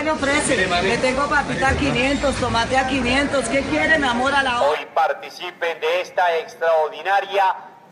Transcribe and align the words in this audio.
qué 0.00 0.04
le 0.04 0.10
ofrece? 0.12 0.56
Le 0.82 0.98
tengo 0.98 1.28
papita 1.28 1.68
a 1.68 1.76
500, 1.76 2.34
tomate 2.36 2.76
a 2.76 2.88
500. 2.88 3.48
¿Qué 3.48 3.60
quiere, 3.62 3.98
mi 3.98 4.06
amor, 4.06 4.32
a 4.32 4.42
la 4.42 4.62
hora? 4.62 4.70
Hoy 4.70 4.86
participen 4.94 5.80
de 5.80 6.00
esta 6.00 6.38
extraordinaria 6.38 7.44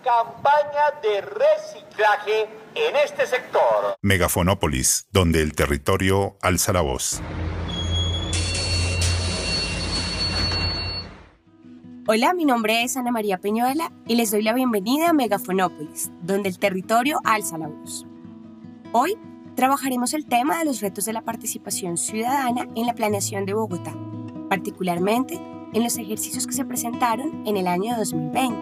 campaña 0.02 1.00
de 1.02 1.20
reciclaje 1.20 2.48
en 2.74 2.96
este 2.96 3.26
sector. 3.26 3.96
Megafonópolis, 4.00 5.06
donde 5.12 5.42
el 5.42 5.54
territorio 5.54 6.36
alza 6.40 6.72
la 6.72 6.80
voz. 6.80 7.20
Hola, 12.06 12.32
mi 12.32 12.46
nombre 12.46 12.84
es 12.84 12.96
Ana 12.96 13.10
María 13.10 13.36
Peñuela 13.36 13.92
y 14.06 14.14
les 14.14 14.30
doy 14.30 14.42
la 14.42 14.54
bienvenida 14.54 15.10
a 15.10 15.12
Megafonópolis, 15.12 16.10
donde 16.22 16.48
el 16.48 16.58
territorio 16.58 17.20
alza 17.22 17.58
la 17.58 17.66
voz. 17.66 18.06
Hoy 18.92 19.18
trabajaremos 19.58 20.14
el 20.14 20.24
tema 20.24 20.56
de 20.56 20.66
los 20.66 20.80
retos 20.80 21.04
de 21.04 21.12
la 21.12 21.22
participación 21.22 21.96
ciudadana 21.96 22.68
en 22.76 22.86
la 22.86 22.94
planeación 22.94 23.44
de 23.44 23.54
Bogotá, 23.54 23.92
particularmente 24.48 25.34
en 25.72 25.82
los 25.82 25.98
ejercicios 25.98 26.46
que 26.46 26.52
se 26.52 26.64
presentaron 26.64 27.42
en 27.44 27.56
el 27.56 27.66
año 27.66 27.96
2020, 27.96 28.56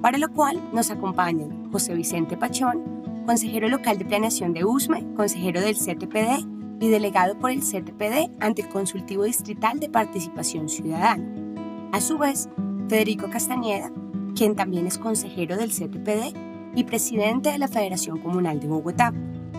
para 0.00 0.18
lo 0.18 0.28
cual 0.32 0.60
nos 0.72 0.90
acompañan 0.90 1.70
José 1.70 1.94
Vicente 1.94 2.36
Pachón, 2.36 2.82
consejero 3.26 3.68
local 3.68 3.96
de 3.96 4.04
planeación 4.04 4.52
de 4.52 4.64
USME, 4.64 5.06
consejero 5.14 5.60
del 5.60 5.76
CTPD 5.76 6.48
y 6.80 6.88
delegado 6.88 7.38
por 7.38 7.52
el 7.52 7.60
CTPD 7.60 8.28
ante 8.40 8.62
el 8.62 8.68
Consultivo 8.70 9.22
Distrital 9.22 9.78
de 9.78 9.88
Participación 9.88 10.68
Ciudadana. 10.68 11.24
A 11.92 12.00
su 12.00 12.18
vez, 12.18 12.48
Federico 12.88 13.30
Castañeda, 13.30 13.92
quien 14.34 14.56
también 14.56 14.88
es 14.88 14.98
consejero 14.98 15.56
del 15.56 15.70
CTPD 15.70 16.36
y 16.74 16.82
presidente 16.82 17.52
de 17.52 17.58
la 17.58 17.68
Federación 17.68 18.18
Comunal 18.18 18.58
de 18.58 18.66
Bogotá, 18.66 19.12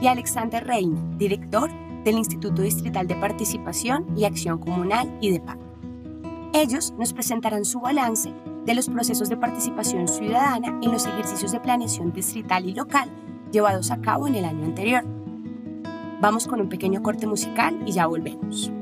y 0.03 0.07
Alexander 0.07 0.67
Reina, 0.67 1.01
director 1.17 1.71
del 2.03 2.17
Instituto 2.17 2.61
Distrital 2.61 3.07
de 3.07 3.15
Participación 3.15 4.05
y 4.17 4.25
Acción 4.25 4.57
Comunal 4.57 5.17
y 5.21 5.31
de 5.31 5.39
PAC. 5.39 5.57
Ellos 6.53 6.93
nos 6.99 7.13
presentarán 7.13 7.63
su 7.63 7.79
balance 7.79 8.33
de 8.65 8.73
los 8.75 8.89
procesos 8.89 9.29
de 9.29 9.37
participación 9.37 10.09
ciudadana 10.09 10.77
en 10.81 10.91
los 10.91 11.05
ejercicios 11.05 11.53
de 11.53 11.61
planeación 11.61 12.11
distrital 12.11 12.67
y 12.67 12.73
local 12.73 13.09
llevados 13.49 13.91
a 13.91 14.01
cabo 14.01 14.27
en 14.27 14.35
el 14.35 14.43
año 14.43 14.65
anterior. 14.65 15.05
Vamos 16.19 16.47
con 16.47 16.59
un 16.59 16.67
pequeño 16.67 17.01
corte 17.01 17.25
musical 17.25 17.81
y 17.85 17.93
ya 17.93 18.05
volvemos. 18.05 18.73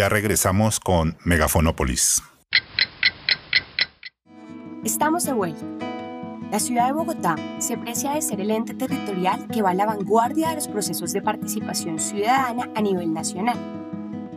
Ya 0.00 0.08
regresamos 0.08 0.80
con 0.80 1.18
Megafonópolis. 1.26 2.22
Estamos 4.82 5.24
de 5.24 5.34
vuelta. 5.34 5.62
La 6.50 6.58
ciudad 6.58 6.86
de 6.86 6.94
Bogotá 6.94 7.36
se 7.58 7.74
aprecia 7.74 8.12
de 8.12 8.22
ser 8.22 8.40
el 8.40 8.50
ente 8.50 8.72
territorial 8.72 9.46
que 9.48 9.60
va 9.60 9.72
a 9.72 9.74
la 9.74 9.84
vanguardia 9.84 10.48
de 10.48 10.54
los 10.54 10.68
procesos 10.68 11.12
de 11.12 11.20
participación 11.20 11.98
ciudadana 11.98 12.70
a 12.74 12.80
nivel 12.80 13.12
nacional. 13.12 13.58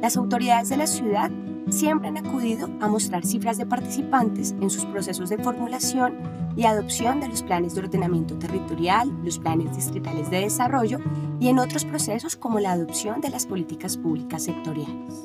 Las 0.01 0.17
autoridades 0.17 0.67
de 0.67 0.75
la 0.75 0.85
ciudad 0.85 1.31
siempre 1.69 2.09
han 2.09 2.17
acudido 2.17 2.69
a 2.81 2.89
mostrar 2.89 3.25
cifras 3.25 3.57
de 3.57 3.65
participantes 3.65 4.51
en 4.59 4.69
sus 4.69 4.83
procesos 4.83 5.29
de 5.29 5.37
formulación 5.37 6.17
y 6.57 6.65
adopción 6.65 7.21
de 7.21 7.29
los 7.29 7.41
planes 7.41 7.73
de 7.73 7.83
ordenamiento 7.83 8.37
territorial, 8.37 9.09
los 9.23 9.39
planes 9.39 9.73
distritales 9.73 10.29
de 10.29 10.41
desarrollo 10.41 10.99
y 11.39 11.47
en 11.47 11.57
otros 11.57 11.85
procesos 11.85 12.35
como 12.35 12.59
la 12.59 12.73
adopción 12.73 13.21
de 13.21 13.29
las 13.29 13.45
políticas 13.45 13.95
públicas 13.95 14.43
sectoriales. 14.43 15.23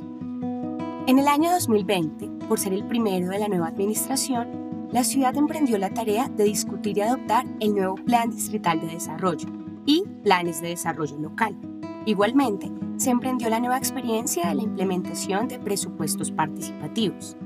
En 1.09 1.19
el 1.19 1.27
año 1.27 1.51
2020, 1.53 2.47
por 2.49 2.59
ser 2.59 2.75
el 2.75 2.85
primero 2.85 3.31
de 3.31 3.39
la 3.39 3.49
nueva 3.49 3.69
administración, 3.69 4.89
la 4.93 5.03
ciudad 5.03 5.35
emprendió 5.39 5.79
la 5.79 5.89
tarea 5.89 6.29
de 6.29 6.45
discutir 6.45 6.99
y 6.99 7.01
adoptar 7.01 7.47
el 7.61 7.75
nuevo 7.75 7.95
Plan 7.95 8.29
Distrital 8.29 8.79
de 8.79 8.89
Desarrollo 8.89 9.49
y 9.87 10.05
planes 10.23 10.61
de 10.61 10.69
desarrollo 10.69 11.17
local. 11.17 11.57
Igualmente, 12.05 12.71
se 12.99 13.09
emprendió 13.09 13.49
la 13.49 13.59
nueva 13.59 13.79
experiencia 13.79 14.49
de 14.49 14.57
la 14.57 14.63
implementación 14.65 15.49
de 15.49 15.59
presupuestos 15.59 16.31
participativos. 16.31 17.39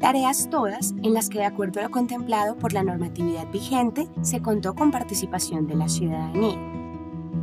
Tareas 0.00 0.48
todas 0.48 0.94
en 1.02 1.12
las 1.12 1.28
que, 1.28 1.40
de 1.40 1.44
acuerdo 1.44 1.80
a 1.80 1.82
lo 1.82 1.90
contemplado 1.90 2.56
por 2.56 2.72
la 2.72 2.84
normatividad 2.84 3.52
vigente, 3.52 4.08
se 4.22 4.40
contó 4.40 4.74
con 4.74 4.90
participación 4.90 5.66
de 5.66 5.74
la 5.74 5.90
ciudadanía. 5.90 6.58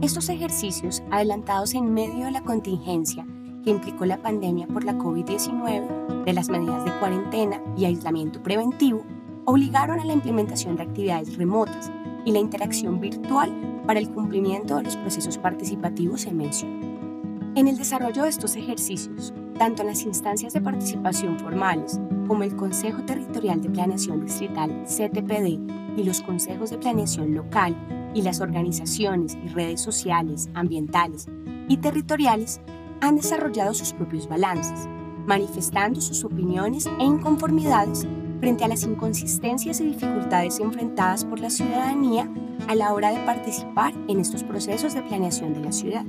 Estos 0.02 0.28
ejercicios, 0.30 1.04
adelantados 1.12 1.76
en 1.76 1.94
medio 1.94 2.26
de 2.26 2.32
la 2.32 2.42
contingencia 2.42 3.28
que 3.66 3.72
implicó 3.72 4.06
la 4.06 4.22
pandemia 4.22 4.68
por 4.68 4.84
la 4.84 4.94
COVID-19, 4.94 6.24
de 6.24 6.34
las 6.34 6.50
medidas 6.50 6.86
de 6.86 6.92
cuarentena 7.00 7.60
y 7.76 7.86
aislamiento 7.86 8.42
preventivo, 8.42 9.04
obligaron 9.46 10.00
a 10.00 10.06
la 10.06 10.14
implementación 10.14 10.76
de 10.76 10.84
actividades 10.84 11.36
remotas 11.36 11.92
y 12.26 12.32
la 12.32 12.40
interacción 12.40 13.00
virtual 13.00 13.82
para 13.88 14.00
el 14.00 14.10
cumplimiento 14.10 14.78
de 14.78 14.84
los 14.84 14.96
procesos 14.98 15.40
participativos 15.40 16.26
en 16.26 16.38
mención. 16.38 17.52
En 17.56 17.68
el 17.68 17.78
desarrollo 17.78 18.24
de 18.24 18.30
estos 18.30 18.56
ejercicios, 18.56 19.34
tanto 19.58 19.84
las 19.84 20.04
instancias 20.04 20.54
de 20.54 20.62
participación 20.62 21.40
formales 21.40 22.00
como 22.28 22.44
el 22.44 22.56
Consejo 22.56 23.04
Territorial 23.04 23.62
de 23.62 23.70
Planeación 23.70 24.26
Distrital 24.26 24.84
CTPD 24.86 25.98
y 25.98 26.04
los 26.04 26.22
consejos 26.22 26.70
de 26.70 26.78
planeación 26.78 27.34
local 27.34 27.76
y 28.14 28.22
las 28.22 28.42
organizaciones 28.42 29.38
y 29.44 29.48
redes 29.50 29.82
sociales, 29.82 30.50
ambientales 30.54 31.28
y 31.68 31.78
territoriales 31.78 32.62
han 33.02 33.16
desarrollado 33.16 33.74
sus 33.74 33.94
propios 33.94 34.28
balances, 34.28 34.88
manifestando 35.26 36.02
sus 36.02 36.24
opiniones 36.24 36.88
e 37.00 37.04
inconformidades 37.04 38.08
frente 38.40 38.64
a 38.64 38.68
las 38.68 38.84
inconsistencias 38.84 39.80
y 39.80 39.86
dificultades 39.86 40.60
enfrentadas 40.60 41.26
por 41.26 41.40
la 41.40 41.50
ciudadanía 41.50 42.30
a 42.68 42.76
la 42.76 42.94
hora 42.94 43.12
de 43.12 43.26
participar 43.26 43.94
en 44.08 44.20
estos 44.20 44.44
procesos 44.44 44.94
de 44.94 45.02
planeación 45.02 45.54
de 45.54 45.62
la 45.62 45.72
ciudad. 45.72 46.06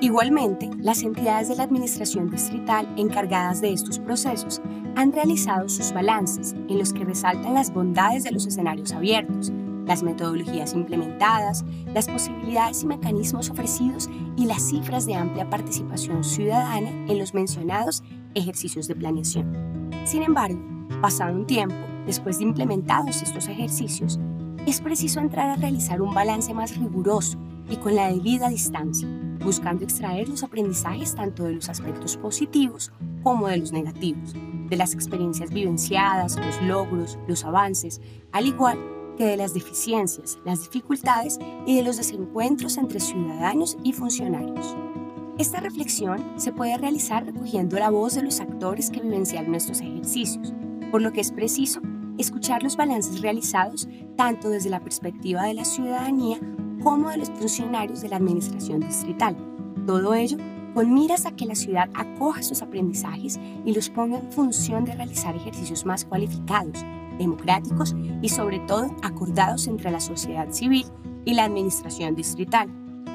Igualmente, 0.00 0.68
las 0.78 1.02
entidades 1.04 1.48
de 1.48 1.54
la 1.54 1.62
Administración 1.62 2.28
Distrital 2.28 2.92
encargadas 2.96 3.60
de 3.60 3.72
estos 3.72 4.00
procesos 4.00 4.60
han 4.96 5.12
realizado 5.12 5.68
sus 5.68 5.92
balances 5.92 6.54
en 6.68 6.78
los 6.78 6.92
que 6.92 7.04
resaltan 7.04 7.54
las 7.54 7.72
bondades 7.72 8.24
de 8.24 8.32
los 8.32 8.46
escenarios 8.46 8.92
abiertos, 8.92 9.52
las 9.86 10.02
metodologías 10.02 10.74
implementadas, 10.74 11.64
las 11.94 12.08
posibilidades 12.08 12.82
y 12.82 12.86
mecanismos 12.86 13.50
ofrecidos 13.50 14.08
y 14.36 14.46
las 14.46 14.62
cifras 14.62 15.06
de 15.06 15.14
amplia 15.14 15.50
participación 15.50 16.24
ciudadana 16.24 16.90
en 17.08 17.18
los 17.18 17.34
mencionados 17.34 18.02
ejercicios 18.34 18.88
de 18.88 18.94
planeación. 18.94 19.90
Sin 20.04 20.22
embargo, 20.22 20.60
pasado 21.00 21.34
un 21.34 21.46
tiempo, 21.46 21.76
después 22.06 22.38
de 22.38 22.44
implementados 22.44 23.22
estos 23.22 23.48
ejercicios, 23.48 24.18
es 24.66 24.80
preciso 24.80 25.20
entrar 25.20 25.50
a 25.50 25.56
realizar 25.56 26.00
un 26.00 26.14
balance 26.14 26.54
más 26.54 26.76
riguroso 26.76 27.38
y 27.68 27.76
con 27.76 27.96
la 27.96 28.12
debida 28.12 28.48
distancia, 28.48 29.08
buscando 29.44 29.84
extraer 29.84 30.28
los 30.28 30.42
aprendizajes 30.42 31.14
tanto 31.14 31.44
de 31.44 31.54
los 31.54 31.68
aspectos 31.68 32.16
positivos 32.16 32.92
como 33.22 33.48
de 33.48 33.56
los 33.56 33.72
negativos, 33.72 34.34
de 34.68 34.76
las 34.76 34.94
experiencias 34.94 35.50
vivenciadas, 35.50 36.36
los 36.36 36.62
logros, 36.62 37.18
los 37.26 37.44
avances, 37.44 38.00
al 38.32 38.46
igual 38.46 38.78
de 39.24 39.36
las 39.36 39.54
deficiencias, 39.54 40.38
las 40.44 40.62
dificultades 40.62 41.38
y 41.66 41.76
de 41.76 41.82
los 41.82 41.96
desencuentros 41.96 42.76
entre 42.76 43.00
ciudadanos 43.00 43.76
y 43.82 43.92
funcionarios. 43.92 44.76
Esta 45.38 45.60
reflexión 45.60 46.22
se 46.36 46.52
puede 46.52 46.76
realizar 46.76 47.24
recogiendo 47.24 47.78
la 47.78 47.90
voz 47.90 48.14
de 48.14 48.22
los 48.22 48.40
actores 48.40 48.90
que 48.90 49.00
vivenciaron 49.00 49.54
estos 49.54 49.80
ejercicios, 49.80 50.52
por 50.90 51.02
lo 51.02 51.12
que 51.12 51.20
es 51.20 51.32
preciso 51.32 51.80
escuchar 52.18 52.62
los 52.62 52.76
balances 52.76 53.20
realizados 53.20 53.88
tanto 54.16 54.50
desde 54.50 54.70
la 54.70 54.80
perspectiva 54.80 55.44
de 55.44 55.54
la 55.54 55.64
ciudadanía 55.64 56.38
como 56.82 57.08
de 57.10 57.16
los 57.16 57.30
funcionarios 57.30 58.02
de 58.02 58.08
la 58.08 58.16
administración 58.16 58.80
distrital. 58.80 59.36
Todo 59.86 60.14
ello 60.14 60.36
con 60.74 60.92
miras 60.92 61.26
a 61.26 61.32
que 61.32 61.46
la 61.46 61.54
ciudad 61.54 61.90
acoja 61.94 62.42
sus 62.42 62.62
aprendizajes 62.62 63.38
y 63.64 63.72
los 63.74 63.90
ponga 63.90 64.18
en 64.18 64.32
función 64.32 64.84
de 64.84 64.94
realizar 64.94 65.34
ejercicios 65.34 65.84
más 65.84 66.04
cualificados, 66.04 66.84
democráticos 67.22 67.94
y 68.20 68.28
sobre 68.28 68.60
todo 68.60 68.94
acordados 69.02 69.66
entre 69.66 69.90
la 69.90 70.00
sociedad 70.00 70.50
civil 70.50 70.86
y 71.24 71.34
la 71.34 71.44
administración 71.44 72.14
distrital. 72.14 72.68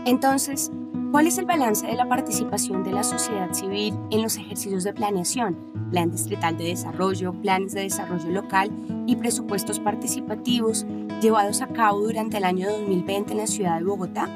Entonces, 0.06 0.72
¿cuál 1.12 1.28
es 1.28 1.38
el 1.38 1.46
balance 1.46 1.86
de 1.86 1.96
la 1.96 2.08
participación 2.08 2.84
de 2.84 2.94
la 2.94 3.04
sociedad 3.04 3.54
civil 3.54 3.94
en 4.10 4.22
los 4.22 4.38
ejercicios 4.38 4.84
de 4.84 4.94
planeación, 4.94 5.58
plan 5.92 6.12
distrital 6.12 6.58
de 6.58 6.66
desarrollo, 6.66 7.34
planes 7.42 7.74
de 7.74 7.82
desarrollo 7.82 8.30
local 8.30 8.72
y 9.06 9.16
presupuestos 9.16 9.80
participativos 9.80 10.86
llevados 11.22 11.62
a 11.62 11.68
cabo 11.68 12.02
durante 12.02 12.38
el 12.38 12.46
año 12.46 12.70
2020 12.70 13.34
en 13.34 13.38
la 13.38 13.48
ciudad 13.48 13.78
de 13.78 13.86
Bogotá? 13.86 14.30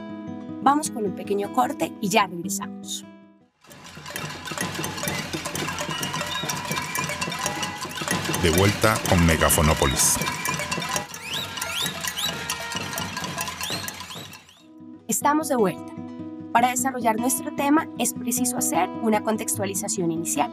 Vamos 0.62 0.92
con 0.92 1.06
un 1.06 1.16
pequeño 1.16 1.52
corte 1.54 1.92
y 2.02 2.10
ya 2.10 2.28
regresamos. 2.28 3.06
De 8.42 8.50
vuelta 8.50 8.96
con 9.08 9.24
Megafonópolis. 9.28 10.16
Estamos 15.08 15.50
de 15.50 15.56
vuelta. 15.58 15.94
Para 16.52 16.70
desarrollar 16.70 17.20
nuestro 17.20 17.54
tema 17.56 17.88
es 18.00 18.16
preciso 18.16 18.58
hacer 18.58 18.90
una 19.04 19.22
contextualización 19.22 20.12
inicial. 20.12 20.52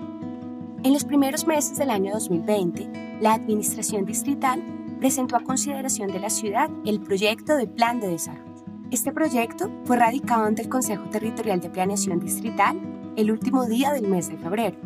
En 0.83 0.93
los 0.93 1.05
primeros 1.05 1.47
meses 1.47 1.79
del 1.79 1.89
año 1.89 2.13
2020, 2.13 3.21
la 3.23 3.33
Administración 3.33 4.05
Distrital 4.05 4.63
presentó 5.01 5.37
a 5.37 5.41
consideración 5.41 6.13
de 6.13 6.21
la 6.21 6.29
ciudad 6.29 6.69
el 6.85 7.01
proyecto 7.01 7.57
de 7.57 7.69
Plan 7.69 8.01
de 8.01 8.09
Desarrollo. 8.09 8.45
Este 8.91 9.13
proyecto 9.13 9.71
fue 9.87 9.97
radicado 9.97 10.45
ante 10.45 10.61
el 10.61 10.69
Consejo 10.69 11.05
Territorial 11.05 11.63
de 11.63 11.71
Planeación 11.71 12.21
Distrital 12.21 12.79
el 13.17 13.31
último 13.31 13.65
día 13.65 13.93
del 13.93 14.09
mes 14.09 14.29
de 14.29 14.37
febrero, 14.37 14.77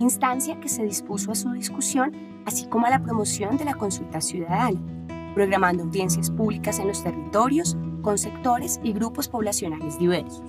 instancia 0.00 0.60
que 0.60 0.68
se 0.68 0.84
dispuso 0.84 1.32
a 1.32 1.34
su 1.34 1.50
discusión 1.52 2.12
así 2.48 2.66
como 2.66 2.86
a 2.86 2.90
la 2.90 3.02
promoción 3.02 3.58
de 3.58 3.66
la 3.66 3.74
consulta 3.74 4.22
ciudadana, 4.22 4.80
programando 5.34 5.84
audiencias 5.84 6.30
públicas 6.30 6.78
en 6.78 6.88
los 6.88 7.04
territorios, 7.04 7.76
con 8.00 8.16
sectores 8.16 8.80
y 8.82 8.92
grupos 8.92 9.28
poblacionales 9.28 9.98
diversos. 9.98 10.42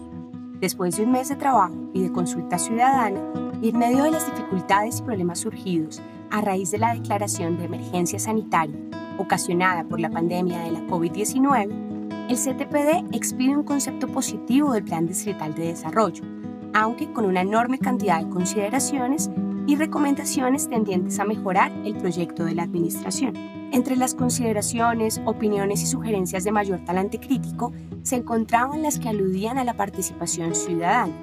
Después 0.61 0.95
de 0.95 1.03
un 1.03 1.11
mes 1.11 1.27
de 1.27 1.35
trabajo 1.35 1.75
y 1.93 2.01
de 2.01 2.11
consulta 2.11 2.57
ciudadana, 2.57 3.19
y 3.61 3.69
en 3.69 3.79
medio 3.79 4.03
de 4.05 4.11
las 4.11 4.25
dificultades 4.25 4.99
y 4.99 5.03
problemas 5.03 5.39
surgidos 5.39 6.01
a 6.31 6.39
raíz 6.39 6.71
de 6.71 6.77
la 6.77 6.93
declaración 6.93 7.57
de 7.57 7.65
emergencia 7.65 8.17
sanitaria 8.17 8.79
ocasionada 9.17 9.83
por 9.83 9.99
la 9.99 10.09
pandemia 10.09 10.59
de 10.59 10.71
la 10.71 10.87
COVID-19, 10.87 11.89
el 12.29 12.37
CTPD 12.37 13.13
expide 13.13 13.57
un 13.57 13.63
concepto 13.63 14.07
positivo 14.07 14.71
del 14.71 14.85
Plan 14.85 15.05
Distrital 15.05 15.53
de 15.55 15.67
Desarrollo, 15.67 16.23
aunque 16.73 17.11
con 17.11 17.25
una 17.25 17.41
enorme 17.41 17.79
cantidad 17.79 18.23
de 18.23 18.29
consideraciones 18.29 19.29
y 19.67 19.75
recomendaciones 19.75 20.67
tendientes 20.67 21.19
a 21.19 21.25
mejorar 21.25 21.71
el 21.85 21.95
proyecto 21.95 22.45
de 22.45 22.55
la 22.55 22.63
Administración. 22.63 23.33
Entre 23.71 23.95
las 23.95 24.15
consideraciones, 24.15 25.21
opiniones 25.25 25.83
y 25.83 25.85
sugerencias 25.85 26.43
de 26.43 26.51
mayor 26.51 26.79
talante 26.85 27.19
crítico 27.19 27.71
se 28.01 28.15
encontraban 28.15 28.81
las 28.81 28.97
que 28.97 29.09
aludían 29.09 29.59
a 29.59 29.63
la 29.63 29.75
participación 29.75 30.55
ciudadana, 30.55 31.13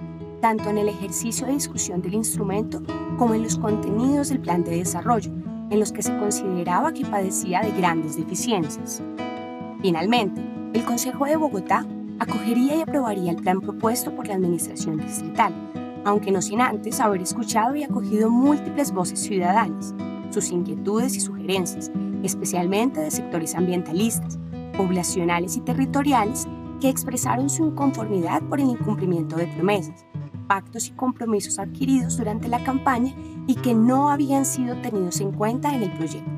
tanto 0.40 0.70
en 0.70 0.78
el 0.78 0.88
ejercicio 0.88 1.46
de 1.46 1.54
discusión 1.54 2.02
del 2.02 2.14
instrumento 2.14 2.82
como 3.18 3.34
en 3.34 3.42
los 3.42 3.58
contenidos 3.58 4.28
del 4.28 4.40
plan 4.40 4.62
de 4.62 4.76
desarrollo, 4.76 5.32
en 5.70 5.80
los 5.80 5.90
que 5.90 6.02
se 6.02 6.16
consideraba 6.16 6.92
que 6.92 7.04
padecía 7.04 7.62
de 7.62 7.72
grandes 7.72 8.16
deficiencias. 8.16 9.02
Finalmente, 9.82 10.40
el 10.72 10.84
Consejo 10.84 11.24
de 11.24 11.36
Bogotá 11.36 11.84
acogería 12.18 12.76
y 12.76 12.82
aprobaría 12.82 13.32
el 13.32 13.36
plan 13.36 13.60
propuesto 13.60 14.14
por 14.14 14.26
la 14.26 14.34
Administración 14.34 14.98
Distrital, 14.98 15.54
aunque 16.04 16.30
no 16.30 16.40
sin 16.40 16.60
antes 16.60 17.00
haber 17.00 17.22
escuchado 17.22 17.74
y 17.74 17.82
acogido 17.82 18.30
múltiples 18.30 18.92
voces 18.92 19.20
ciudadanas, 19.20 19.94
sus 20.30 20.50
inquietudes 20.50 21.16
y 21.16 21.20
sugerencias, 21.20 21.90
especialmente 22.22 23.00
de 23.00 23.10
sectores 23.10 23.54
ambientalistas, 23.54 24.38
poblacionales 24.76 25.56
y 25.56 25.60
territoriales 25.60 26.46
que 26.80 26.88
expresaron 26.88 27.48
su 27.48 27.66
inconformidad 27.66 28.42
por 28.42 28.60
el 28.60 28.68
incumplimiento 28.68 29.36
de 29.36 29.46
promesas, 29.46 30.04
pactos 30.46 30.88
y 30.88 30.92
compromisos 30.92 31.58
adquiridos 31.58 32.18
durante 32.18 32.48
la 32.48 32.62
campaña 32.62 33.14
y 33.46 33.54
que 33.56 33.74
no 33.74 34.10
habían 34.10 34.44
sido 34.44 34.76
tenidos 34.76 35.20
en 35.20 35.32
cuenta 35.32 35.74
en 35.74 35.84
el 35.84 35.92
proyecto. 35.92 36.30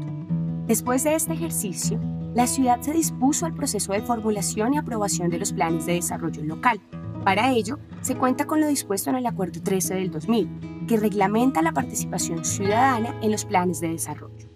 Después 0.67 1.05
de 1.05 1.15
este 1.15 1.33
ejercicio, 1.33 1.99
la 2.39 2.47
ciudad 2.47 2.81
se 2.81 2.93
dispuso 2.93 3.47
al 3.47 3.53
proceso 3.53 3.93
de 3.93 4.01
formulación 4.01 4.73
y 4.73 4.79
aprobación 4.79 5.29
de 5.29 5.41
los 5.41 5.53
planes 5.53 5.87
de 5.87 5.95
desarrollo 5.95 6.45
local. 6.45 6.81
Para 7.25 7.51
ello, 7.51 7.81
se 8.01 8.15
cuenta 8.15 8.47
con 8.47 8.61
lo 8.61 8.69
dispuesto 8.69 9.11
en 9.11 9.17
el 9.17 9.27
Acuerdo 9.27 9.61
13 9.61 9.97
del 9.97 10.13
2000, 10.13 10.87
que 10.87 10.99
reglamenta 10.99 11.63
la 11.63 11.73
participación 11.73 12.45
ciudadana 12.45 13.19
en 13.23 13.33
los 13.33 13.45
planes 13.45 13.81
de 13.81 13.89
desarrollo. 13.89 14.49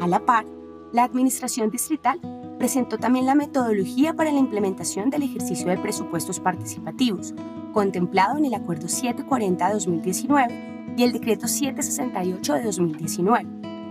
A 0.00 0.08
la 0.08 0.26
par, 0.26 0.44
la 0.92 1.04
Administración 1.04 1.70
Distrital 1.70 2.20
presentó 2.58 2.98
también 2.98 3.26
la 3.26 3.36
metodología 3.36 4.12
para 4.12 4.32
la 4.32 4.40
implementación 4.40 5.08
del 5.08 5.22
ejercicio 5.22 5.68
de 5.68 5.78
presupuestos 5.78 6.40
participativos, 6.40 7.32
contemplado 7.72 8.38
en 8.38 8.46
el 8.46 8.54
Acuerdo 8.54 8.88
740 8.88 9.68
de 9.68 9.74
2019 9.74 10.94
y 10.96 11.04
el 11.04 11.12
Decreto 11.12 11.46
768 11.46 12.54
de 12.54 12.62
2019, 12.64 13.46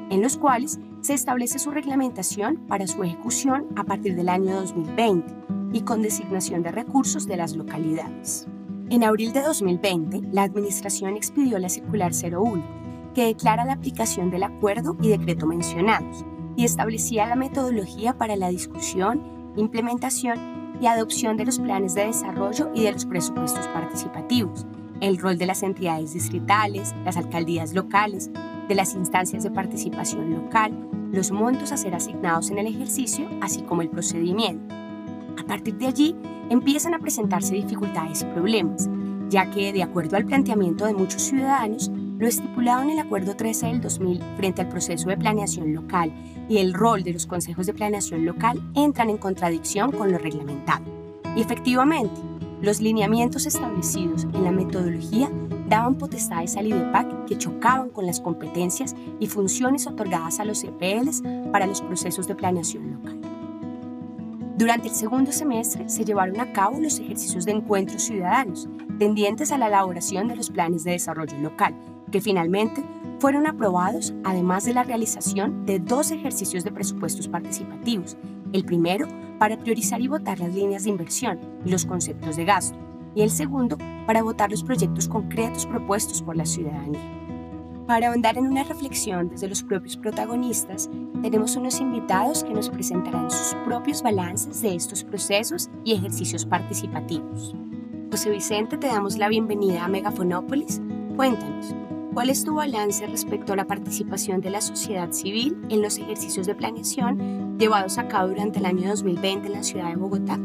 en 0.10 0.22
los 0.22 0.38
cuales 0.38 0.78
se 1.02 1.14
establece 1.14 1.60
su 1.60 1.72
reglamentación 1.72 2.58
para 2.68 2.88
su 2.88 3.04
ejecución 3.04 3.68
a 3.76 3.84
partir 3.84 4.16
del 4.16 4.30
año 4.30 4.56
2020 4.56 5.34
y 5.72 5.82
con 5.82 6.02
designación 6.02 6.64
de 6.64 6.72
recursos 6.72 7.26
de 7.28 7.38
las 7.38 7.56
localidades. 7.56 8.48
En 8.90 9.04
abril 9.04 9.34
de 9.34 9.42
2020, 9.42 10.22
la 10.32 10.44
Administración 10.44 11.16
expidió 11.16 11.60
la 11.60 11.70
Circular 11.70 12.12
01, 12.12 12.64
que 13.14 13.26
declara 13.26 13.66
la 13.66 13.74
aplicación 13.74 14.32
del 14.32 14.44
acuerdo 14.44 14.98
y 15.02 15.10
decreto 15.10 15.46
mencionados, 15.46 16.26
y 16.56 16.66
establecía 16.66 17.28
la 17.28 17.36
metodología 17.36 18.18
para 18.18 18.36
la 18.36 18.50
discusión, 18.50 19.54
implementación 19.56 20.76
y 20.82 20.88
adopción 20.88 21.38
de 21.38 21.46
los 21.46 21.60
planes 21.60 21.94
de 21.94 22.08
desarrollo 22.08 22.72
y 22.74 22.84
de 22.84 22.92
los 22.92 23.06
presupuestos 23.06 23.68
participativos, 23.68 24.66
el 25.02 25.18
rol 25.18 25.38
de 25.38 25.46
las 25.46 25.64
entidades 25.64 26.14
distritales, 26.14 26.94
las 27.06 27.16
alcaldías 27.16 27.74
locales, 27.74 28.32
de 28.70 28.76
las 28.76 28.94
instancias 28.94 29.44
de 29.44 29.52
participación 29.52 30.32
local, 30.32 30.72
los 31.12 31.32
montos 31.32 31.72
a 31.72 31.78
ser 31.78 31.96
asignados 31.96 32.52
en 32.52 32.60
el 32.60 32.68
ejercicio, 32.68 33.28
así 33.42 33.64
como 33.64 33.82
el 33.82 33.90
procedimiento. 33.90 34.74
A 35.38 35.44
partir 35.46 35.76
de 35.78 35.88
allí, 35.88 36.16
empiezan 36.50 36.94
a 36.94 37.00
presentarse 37.00 37.56
dificultades 37.56 38.22
y 38.22 38.26
problemas, 38.26 38.88
ya 39.28 39.50
que, 39.50 39.74
de 39.74 39.82
acuerdo 39.82 40.18
al 40.18 40.26
planteamiento 40.26 40.86
de 40.86 40.94
muchos 40.94 41.24
ciudadanos, 41.24 41.90
lo 42.20 42.28
estipulado 42.28 42.84
en 42.84 42.92
el 42.92 43.00
Acuerdo 43.00 43.36
13 43.36 43.68
del 43.68 43.82
2000 43.82 44.22
frente 44.38 44.62
al 44.62 44.70
proceso 44.70 45.10
de 45.10 45.18
planeación 45.18 45.74
local 45.74 46.14
y 46.48 46.58
el 46.58 46.74
rol 46.74 47.04
de 47.04 47.14
los 47.14 47.26
consejos 47.26 47.66
de 47.66 47.74
planeación 47.74 48.26
local 48.26 48.62
entran 48.76 49.10
en 49.10 49.18
contradicción 49.18 49.92
con 49.92 50.12
lo 50.12 50.18
reglamentado. 50.18 50.84
Y 51.36 51.42
efectivamente, 51.42 52.22
los 52.62 52.82
lineamientos 52.82 53.46
establecidos 53.46 54.26
en 54.34 54.44
la 54.44 54.52
metodología 54.52 55.32
daban 55.70 55.96
potestades 55.96 56.58
al 56.58 56.68
IDEPAC 56.68 57.26
que 57.26 57.38
chocaban 57.38 57.90
con 57.90 58.06
las 58.06 58.20
competencias 58.20 58.96
y 59.20 59.28
funciones 59.28 59.86
otorgadas 59.88 60.40
a 60.40 60.46
los 60.46 60.64
EPLs 60.64 61.22
para 61.52 61.68
los 61.68 61.82
procesos 61.82 62.28
de 62.28 62.36
planeación 62.36 62.92
local. 62.92 63.20
Durante 64.58 64.90
el 64.90 64.94
segundo 64.94 65.32
semestre 65.32 65.88
se 65.88 66.04
llevaron 66.04 66.40
a 66.42 66.52
cabo 66.52 66.80
los 66.82 67.00
ejercicios 67.00 67.46
de 67.46 67.54
encuentros 67.54 68.04
ciudadanos, 68.04 68.68
tendientes 68.98 69.54
a 69.54 69.58
la 69.58 69.68
elaboración 69.68 70.28
de 70.28 70.36
los 70.36 70.50
planes 70.50 70.84
de 70.84 70.92
desarrollo 70.92 71.38
local, 71.38 71.76
que 72.12 72.20
finalmente 72.20 72.84
fueron 73.20 73.48
aprobados 73.48 74.14
además 74.26 74.66
de 74.66 74.74
la 74.74 74.84
realización 74.84 75.66
de 75.66 75.80
dos 75.80 76.12
ejercicios 76.12 76.64
de 76.64 76.72
presupuestos 76.72 77.28
participativos. 77.28 78.18
El 78.52 78.66
primero 78.66 79.08
para 79.38 79.58
priorizar 79.58 80.02
y 80.02 80.08
votar 80.08 80.40
las 80.40 80.54
líneas 80.54 80.84
de 80.84 80.90
inversión 80.90 81.40
y 81.64 81.70
los 81.70 81.86
conceptos 81.86 82.36
de 82.36 82.46
gasto, 82.46 82.78
y 83.16 83.22
el 83.22 83.32
segundo 83.32 83.78
para 84.06 84.24
votar 84.24 84.52
los 84.52 84.64
proyectos 84.64 85.08
concretos 85.08 85.66
propuestos 85.66 86.22
por 86.22 86.36
la 86.36 86.46
ciudadanía. 86.46 87.02
Para 87.88 88.10
ahondar 88.10 88.38
en 88.38 88.46
una 88.46 88.64
reflexión 88.64 89.30
desde 89.30 89.48
los 89.48 89.64
propios 89.64 89.98
protagonistas, 89.98 90.90
tenemos 91.24 91.56
unos 91.56 91.80
invitados 91.80 92.44
que 92.44 92.54
nos 92.54 92.70
presentarán 92.70 93.32
sus 93.32 93.56
propios 93.66 94.04
balances 94.04 94.62
de 94.62 94.76
estos 94.76 95.04
procesos 95.04 95.70
y 95.84 95.94
ejercicios 95.94 96.46
participativos. 96.46 97.56
José 98.12 98.30
Vicente, 98.30 98.78
te 98.78 98.88
damos 98.88 99.18
la 99.18 99.28
bienvenida 99.28 99.86
a 99.86 99.88
Megafonópolis. 99.88 100.82
Cuéntanos, 101.16 101.76
¿Cuál 102.14 102.32
es 102.32 102.44
tu 102.44 102.56
balance 102.56 103.06
respecto 103.06 103.54
a 103.54 103.56
la 103.56 103.68
participación 103.68 104.42
de 104.42 104.50
la 104.50 104.62
sociedad 104.62 105.12
civil 105.12 105.56
en 105.70 105.82
los 105.82 105.98
ejercicios 106.00 106.48
de 106.48 106.56
planeación 106.56 107.58
llevados 107.58 107.98
a 107.98 108.08
cabo 108.08 108.30
durante 108.30 108.60
el 108.60 108.66
año 108.66 108.90
2020 108.90 109.48
en 109.48 109.54
la 109.54 109.64
ciudad 109.64 109.90
de 109.90 109.96
Bogotá? 109.96 110.40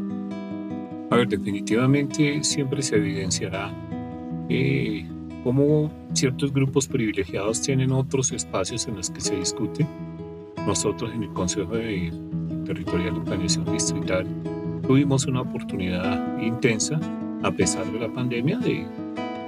A 1.09 1.17
ver, 1.17 1.27
definitivamente 1.27 2.43
siempre 2.43 2.81
se 2.81 2.95
evidenciará 2.95 3.71
eh, 4.49 5.05
cómo 5.43 5.91
ciertos 6.13 6.51
grupos 6.51 6.87
privilegiados 6.87 7.61
tienen 7.61 7.91
otros 7.91 8.31
espacios 8.31 8.87
en 8.87 8.95
los 8.95 9.09
que 9.09 9.21
se 9.21 9.35
discute. 9.35 9.85
Nosotros 10.65 11.11
en 11.13 11.23
el 11.23 11.33
Consejo 11.33 11.75
de 11.75 12.11
Territorial 12.65 13.15
de 13.15 13.21
Planeación 13.21 13.65
Distrital 13.71 14.25
tuvimos 14.87 15.25
una 15.25 15.41
oportunidad 15.41 16.39
intensa, 16.41 16.99
a 17.43 17.51
pesar 17.51 17.85
de 17.91 17.99
la 17.99 18.11
pandemia, 18.11 18.57
de 18.57 18.87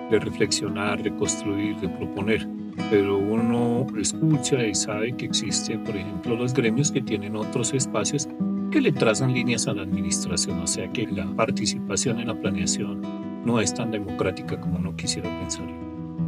de 0.09 0.19
reflexionar, 0.19 1.01
de 1.01 1.13
construir, 1.15 1.75
de 1.77 1.89
proponer. 1.89 2.47
Pero 2.89 3.17
uno 3.17 3.85
escucha 3.99 4.65
y 4.65 4.75
sabe 4.75 5.15
que 5.15 5.25
existe, 5.25 5.77
por 5.79 5.95
ejemplo, 5.95 6.35
los 6.35 6.53
gremios 6.53 6.91
que 6.91 7.01
tienen 7.01 7.35
otros 7.35 7.73
espacios 7.73 8.29
que 8.71 8.81
le 8.81 8.91
trazan 8.91 9.33
líneas 9.33 9.67
a 9.67 9.73
la 9.73 9.83
administración, 9.83 10.59
o 10.59 10.67
sea 10.67 10.91
que 10.91 11.07
la 11.07 11.25
participación 11.35 12.19
en 12.19 12.27
la 12.27 12.39
planeación 12.39 13.01
no 13.45 13.59
es 13.59 13.73
tan 13.73 13.91
democrática 13.91 14.59
como 14.59 14.77
uno 14.77 14.95
quisiera 14.95 15.29
pensar. 15.39 15.67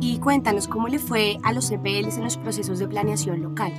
Y 0.01 0.17
cuéntanos 0.19 0.67
cómo 0.67 0.87
le 0.87 0.99
fue 0.99 1.37
a 1.43 1.51
los 1.51 1.69
CPLs 1.69 2.17
en 2.17 2.23
los 2.23 2.37
procesos 2.37 2.79
de 2.79 2.87
planeación 2.87 3.41
local. 3.41 3.73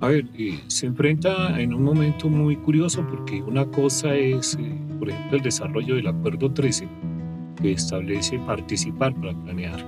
A 0.00 0.08
ver, 0.08 0.28
eh, 0.34 0.60
se 0.66 0.86
enfrenta 0.86 1.58
en 1.60 1.72
un 1.72 1.84
momento 1.84 2.28
muy 2.28 2.56
curioso 2.56 3.06
porque 3.06 3.42
una 3.42 3.64
cosa 3.70 4.14
es, 4.14 4.56
eh, 4.60 4.74
por 4.98 5.08
ejemplo, 5.08 5.38
el 5.38 5.42
desarrollo 5.42 5.94
del 5.94 6.08
Acuerdo 6.08 6.52
13, 6.52 6.88
que 7.62 7.72
establece 7.72 8.38
participar 8.40 9.14
para 9.14 9.32
planear 9.32 9.84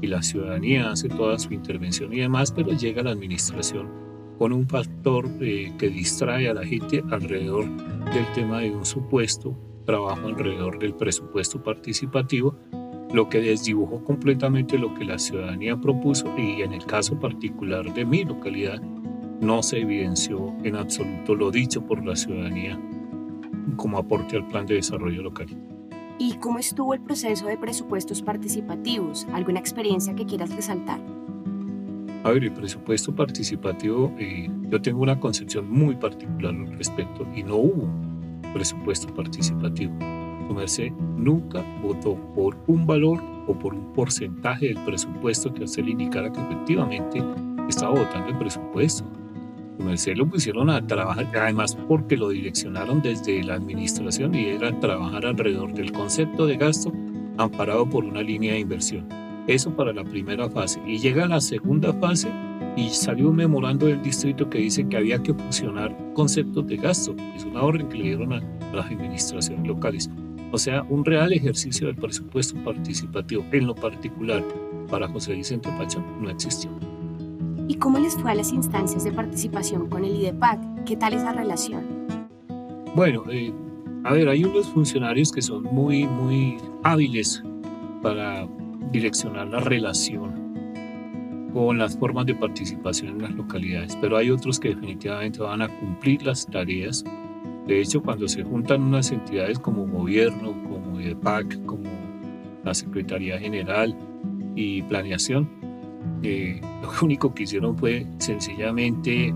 y 0.00 0.06
la 0.06 0.22
ciudadanía 0.22 0.90
hace 0.90 1.08
toda 1.08 1.38
su 1.38 1.52
intervención 1.52 2.12
y 2.12 2.20
demás, 2.20 2.50
pero 2.50 2.72
llega 2.72 3.02
la 3.02 3.10
administración 3.10 4.09
con 4.40 4.54
un 4.54 4.66
factor 4.66 5.28
eh, 5.42 5.70
que 5.78 5.90
distrae 5.90 6.48
a 6.48 6.54
la 6.54 6.64
gente 6.64 7.04
alrededor 7.10 7.66
del 8.14 8.24
tema 8.32 8.60
de 8.60 8.70
un 8.70 8.86
supuesto 8.86 9.54
trabajo 9.84 10.28
alrededor 10.28 10.78
del 10.78 10.94
presupuesto 10.94 11.62
participativo, 11.62 12.56
lo 13.12 13.28
que 13.28 13.42
desdibujó 13.42 14.02
completamente 14.02 14.78
lo 14.78 14.94
que 14.94 15.04
la 15.04 15.18
ciudadanía 15.18 15.78
propuso 15.78 16.32
y 16.38 16.62
en 16.62 16.72
el 16.72 16.86
caso 16.86 17.20
particular 17.20 17.92
de 17.92 18.06
mi 18.06 18.24
localidad 18.24 18.80
no 19.42 19.62
se 19.62 19.80
evidenció 19.80 20.54
en 20.64 20.76
absoluto 20.76 21.34
lo 21.34 21.50
dicho 21.50 21.82
por 21.82 22.02
la 22.02 22.16
ciudadanía 22.16 22.80
como 23.76 23.98
aporte 23.98 24.38
al 24.38 24.48
plan 24.48 24.64
de 24.64 24.76
desarrollo 24.76 25.20
local. 25.20 25.48
¿Y 26.18 26.36
cómo 26.36 26.58
estuvo 26.58 26.94
el 26.94 27.02
proceso 27.02 27.46
de 27.46 27.58
presupuestos 27.58 28.22
participativos? 28.22 29.26
¿Alguna 29.34 29.60
experiencia 29.60 30.14
que 30.14 30.24
quieras 30.24 30.56
resaltar? 30.56 31.19
A 32.22 32.32
ver, 32.32 32.44
el 32.44 32.52
presupuesto 32.52 33.14
participativo, 33.14 34.12
eh, 34.18 34.50
yo 34.68 34.80
tengo 34.82 35.00
una 35.00 35.18
concepción 35.18 35.70
muy 35.70 35.94
particular 35.94 36.54
al 36.54 36.76
respecto 36.76 37.26
y 37.34 37.42
no 37.42 37.56
hubo 37.56 37.88
presupuesto 38.52 39.12
participativo. 39.14 39.94
Su 40.46 40.54
merced 40.54 40.92
nunca 41.16 41.64
votó 41.82 42.16
por 42.34 42.58
un 42.66 42.86
valor 42.86 43.22
o 43.46 43.58
por 43.58 43.72
un 43.72 43.92
porcentaje 43.94 44.66
del 44.66 44.84
presupuesto 44.84 45.54
que 45.54 45.64
usted 45.64 45.84
le 45.84 45.92
indicara 45.92 46.30
que 46.30 46.40
efectivamente 46.42 47.22
estaba 47.70 47.94
votando 47.94 48.28
el 48.28 48.36
presupuesto. 48.36 49.04
Merced 49.78 50.16
lo 50.16 50.26
pusieron 50.26 50.68
a 50.68 50.86
trabajar, 50.86 51.26
además 51.34 51.74
porque 51.88 52.18
lo 52.18 52.28
direccionaron 52.28 53.00
desde 53.00 53.42
la 53.42 53.54
administración 53.54 54.34
y 54.34 54.44
era 54.44 54.78
trabajar 54.78 55.24
alrededor 55.24 55.72
del 55.72 55.90
concepto 55.90 56.44
de 56.44 56.58
gasto 56.58 56.92
amparado 57.38 57.88
por 57.88 58.04
una 58.04 58.20
línea 58.20 58.52
de 58.52 58.58
inversión. 58.58 59.29
Eso 59.50 59.74
para 59.74 59.92
la 59.92 60.04
primera 60.04 60.48
fase. 60.48 60.80
Y 60.86 60.98
llega 60.98 61.26
la 61.26 61.40
segunda 61.40 61.92
fase 61.94 62.30
y 62.76 62.88
salió 62.90 63.30
un 63.30 63.34
memorando 63.34 63.86
del 63.86 64.00
distrito 64.00 64.48
que 64.48 64.58
dice 64.58 64.88
que 64.88 64.96
había 64.96 65.20
que 65.20 65.34
fusionar 65.34 65.92
conceptos 66.14 66.68
de 66.68 66.76
gasto. 66.76 67.16
Es 67.34 67.44
una 67.44 67.60
orden 67.64 67.88
que 67.88 67.98
le 67.98 68.04
dieron 68.04 68.32
a 68.32 68.40
las 68.72 68.86
administraciones 68.86 69.66
locales. 69.66 70.08
O 70.52 70.58
sea, 70.58 70.84
un 70.88 71.04
real 71.04 71.32
ejercicio 71.32 71.88
del 71.88 71.96
presupuesto 71.96 72.62
participativo 72.62 73.44
en 73.50 73.66
lo 73.66 73.74
particular 73.74 74.44
para 74.88 75.08
José 75.08 75.34
Vicente 75.34 75.68
Pacho 75.76 76.00
no 76.20 76.30
existió. 76.30 76.70
¿Y 77.66 77.74
cómo 77.74 77.98
les 77.98 78.14
fue 78.14 78.30
a 78.30 78.36
las 78.36 78.52
instancias 78.52 79.02
de 79.02 79.10
participación 79.10 79.88
con 79.88 80.04
el 80.04 80.14
IDEPAC? 80.14 80.84
¿Qué 80.84 80.94
tal 80.94 81.14
esa 81.14 81.32
relación? 81.32 81.82
Bueno, 82.94 83.24
eh, 83.28 83.52
a 84.04 84.12
ver, 84.12 84.28
hay 84.28 84.44
unos 84.44 84.68
funcionarios 84.68 85.32
que 85.32 85.42
son 85.42 85.64
muy, 85.64 86.06
muy 86.06 86.58
hábiles 86.84 87.42
para 88.00 88.46
direccionar 88.90 89.48
la 89.48 89.60
relación 89.60 90.50
con 91.52 91.78
las 91.78 91.98
formas 91.98 92.26
de 92.26 92.34
participación 92.34 93.16
en 93.16 93.22
las 93.22 93.32
localidades, 93.32 93.96
pero 94.00 94.16
hay 94.16 94.30
otros 94.30 94.60
que 94.60 94.70
definitivamente 94.70 95.40
van 95.40 95.62
a 95.62 95.68
cumplir 95.68 96.22
las 96.22 96.46
tareas. 96.46 97.04
De 97.66 97.80
hecho, 97.80 98.02
cuando 98.02 98.28
se 98.28 98.42
juntan 98.44 98.82
unas 98.82 99.10
entidades 99.10 99.58
como 99.58 99.86
gobierno, 99.86 100.52
como 100.68 101.00
IDEPAC, 101.00 101.64
como 101.66 101.90
la 102.64 102.74
Secretaría 102.74 103.38
General 103.38 103.96
y 104.54 104.82
Planeación. 104.82 105.48
Eh, 106.22 106.60
lo 106.82 106.90
único 107.02 107.34
que 107.34 107.44
hicieron 107.44 107.76
fue 107.76 108.06
sencillamente 108.18 109.32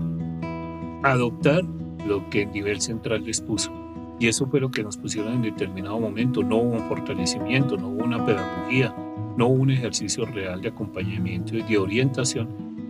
adoptar 1.03 1.63
lo 2.07 2.29
que 2.29 2.43
el 2.43 2.51
nivel 2.51 2.81
central 2.81 3.23
les 3.25 3.41
puso. 3.41 3.71
Y 4.19 4.27
eso 4.27 4.47
fue 4.47 4.61
lo 4.61 4.71
que 4.71 4.83
nos 4.83 4.97
pusieron 4.97 5.33
en 5.33 5.41
determinado 5.41 5.99
momento. 5.99 6.41
No 6.41 6.57
hubo 6.57 6.75
un 6.75 6.87
fortalecimiento, 6.87 7.75
no 7.75 7.89
hubo 7.89 8.05
una 8.05 8.25
pedagogía, 8.25 8.95
no 9.37 9.47
un 9.47 9.71
ejercicio 9.71 10.25
real 10.25 10.61
de 10.61 10.69
acompañamiento 10.69 11.55
y 11.55 11.63
de 11.63 11.77
orientación 11.77 12.47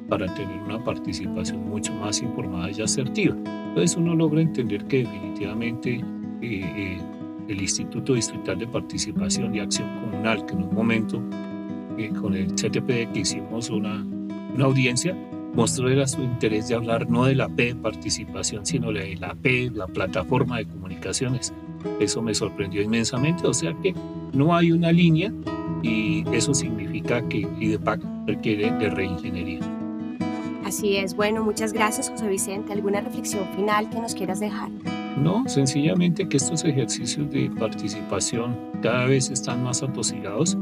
para 0.10 0.34
tener 0.36 0.62
una 0.62 0.84
participación 0.84 1.68
mucho 1.68 1.94
más 1.96 2.22
informada 2.22 2.70
y 2.72 2.82
asertiva. 2.82 3.36
Entonces 3.36 3.98
uno 3.98 4.16
logra 4.16 4.42
entender 4.42 4.86
que 4.86 5.00
definitivamente 5.00 5.96
eh, 5.96 6.02
eh, 6.42 6.98
el 7.48 7.62
Instituto 7.62 8.14
Distrital 8.14 8.60
de 8.60 8.68
Participación 8.68 9.56
y 9.56 9.60
Acción 9.60 9.90
Comunal, 10.00 10.46
que 10.46 10.54
en 10.54 10.64
un 10.64 10.74
momento 10.74 11.22
eh, 11.98 12.10
con 12.10 12.36
el 12.36 12.54
CTP 12.54 13.12
que 13.14 13.20
hicimos 13.22 13.70
una, 13.70 14.04
una 14.54 14.66
audiencia, 14.66 15.16
mostró 15.54 15.90
era 15.90 16.06
su 16.06 16.22
interés 16.22 16.68
de 16.68 16.76
hablar 16.76 17.10
no 17.10 17.26
de 17.26 17.36
la 17.36 17.48
P 17.48 17.66
de 17.66 17.76
participación, 17.76 18.66
sino 18.66 18.92
de 18.92 19.16
la 19.16 19.34
P, 19.34 19.72
la 19.74 19.88
plataforma 19.88 20.58
de 20.58 20.66
comunicaciones. 20.66 21.54
Eso 22.00 22.22
me 22.22 22.34
sorprendió 22.34 22.82
inmensamente, 22.82 23.48
o 23.48 23.54
sea 23.54 23.74
que 23.82 23.94
no 24.34 24.56
hay 24.56 24.72
una 24.72 24.92
línea 24.92 25.32
y 25.86 26.24
eso 26.34 26.54
significa 26.54 27.22
que 27.28 27.48
IDEPAC 27.60 28.02
requiere 28.26 28.72
de 28.72 28.90
reingeniería. 28.90 29.60
Así 30.66 30.98
es, 30.98 31.16
bueno, 31.16 31.44
muchas 31.44 31.74
gracias 31.74 32.10
José 32.10 32.28
Vicente. 32.28 32.74
¿Alguna 32.74 33.02
reflexión 33.02 33.48
final 33.56 33.88
que 33.92 34.00
nos 34.00 34.16
quieras 34.16 34.40
dejar? 34.40 34.70
No, 35.16 35.48
sencillamente 35.48 36.28
que 36.28 36.38
estos 36.38 36.64
ejercicios 36.64 37.30
de 37.30 37.52
participación 37.52 38.58
cada 38.82 39.06
vez 39.06 39.30
están 39.30 39.64
más 39.64 39.84
atosigados 39.84 40.58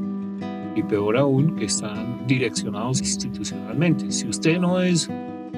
y 0.76 0.84
peor 0.84 1.18
aún 1.18 1.56
que 1.56 1.66
están 1.66 2.28
direccionados 2.28 3.00
institucionalmente. 3.00 4.12
Si 4.12 4.28
usted 4.28 4.60
no 4.60 4.82
es 4.82 5.10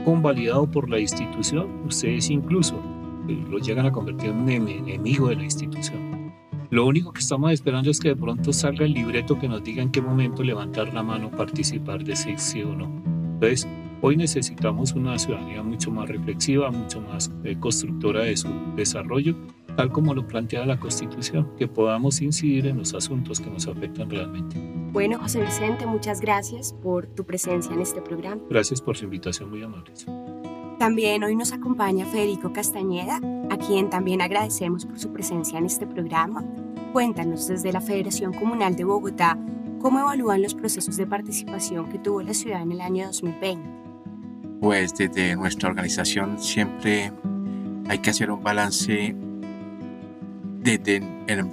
convalidado 0.05 0.69
por 0.69 0.89
la 0.89 0.99
institución, 0.99 1.67
usted 1.87 2.09
es 2.09 2.29
incluso, 2.29 2.75
eh, 3.27 3.43
lo 3.49 3.57
llegan 3.57 3.87
a 3.87 3.91
convertir 3.91 4.29
en 4.29 4.47
enemigo 4.47 5.29
de 5.29 5.37
la 5.37 5.43
institución. 5.43 6.14
Lo 6.69 6.85
único 6.85 7.11
que 7.13 7.19
estamos 7.19 7.51
esperando 7.51 7.89
es 7.91 7.99
que 7.99 8.09
de 8.09 8.15
pronto 8.15 8.51
salga 8.53 8.85
el 8.85 8.93
libreto 8.93 9.37
que 9.37 9.47
nos 9.47 9.63
diga 9.63 9.81
en 9.83 9.91
qué 9.91 10.01
momento 10.01 10.43
levantar 10.43 10.93
la 10.93 11.03
mano, 11.03 11.31
participar, 11.31 12.03
decir 12.03 12.39
sí 12.39 12.63
o 12.63 12.75
no. 12.75 12.85
Entonces, 13.33 13.67
hoy 14.01 14.17
necesitamos 14.17 14.93
una 14.93 15.17
ciudadanía 15.19 15.61
mucho 15.63 15.91
más 15.91 16.09
reflexiva, 16.09 16.71
mucho 16.71 17.01
más 17.01 17.31
eh, 17.43 17.57
constructora 17.59 18.21
de 18.21 18.37
su 18.37 18.49
desarrollo, 18.75 19.35
tal 19.75 19.91
como 19.91 20.13
lo 20.13 20.27
plantea 20.27 20.65
la 20.65 20.79
Constitución, 20.79 21.51
que 21.57 21.67
podamos 21.67 22.21
incidir 22.21 22.67
en 22.67 22.77
los 22.77 22.93
asuntos 22.93 23.39
que 23.39 23.49
nos 23.49 23.67
afectan 23.67 24.09
realmente. 24.09 24.57
Bueno, 24.91 25.19
José 25.19 25.41
Vicente, 25.41 25.85
muchas 25.85 26.21
gracias 26.21 26.73
por 26.81 27.07
tu 27.07 27.25
presencia 27.25 27.73
en 27.73 27.81
este 27.81 28.01
programa. 28.01 28.41
Gracias 28.49 28.81
por 28.81 28.95
su 28.95 29.03
invitación, 29.03 29.49
muy 29.49 29.61
amable. 29.61 29.91
También 30.79 31.23
hoy 31.23 31.35
nos 31.35 31.53
acompaña 31.53 32.05
Federico 32.05 32.51
Castañeda, 32.51 33.21
a 33.49 33.57
quien 33.57 33.89
también 33.89 34.21
agradecemos 34.21 34.85
por 34.85 34.99
su 34.99 35.13
presencia 35.13 35.57
en 35.57 35.65
este 35.65 35.87
programa. 35.87 36.43
Cuéntanos 36.91 37.47
desde 37.47 37.71
la 37.71 37.79
Federación 37.79 38.33
Comunal 38.33 38.75
de 38.75 38.83
Bogotá 38.83 39.37
cómo 39.79 39.99
evalúan 39.99 40.41
los 40.41 40.53
procesos 40.53 40.97
de 40.97 41.07
participación 41.07 41.89
que 41.89 41.97
tuvo 41.99 42.21
la 42.21 42.33
ciudad 42.33 42.61
en 42.61 42.73
el 42.73 42.81
año 42.81 43.05
2020. 43.07 43.69
Pues 44.59 44.93
desde 44.95 45.35
nuestra 45.35 45.69
organización 45.69 46.39
siempre 46.39 47.11
hay 47.87 47.99
que 47.99 48.09
hacer 48.09 48.29
un 48.29 48.43
balance 48.43 49.15
desde 50.61 51.01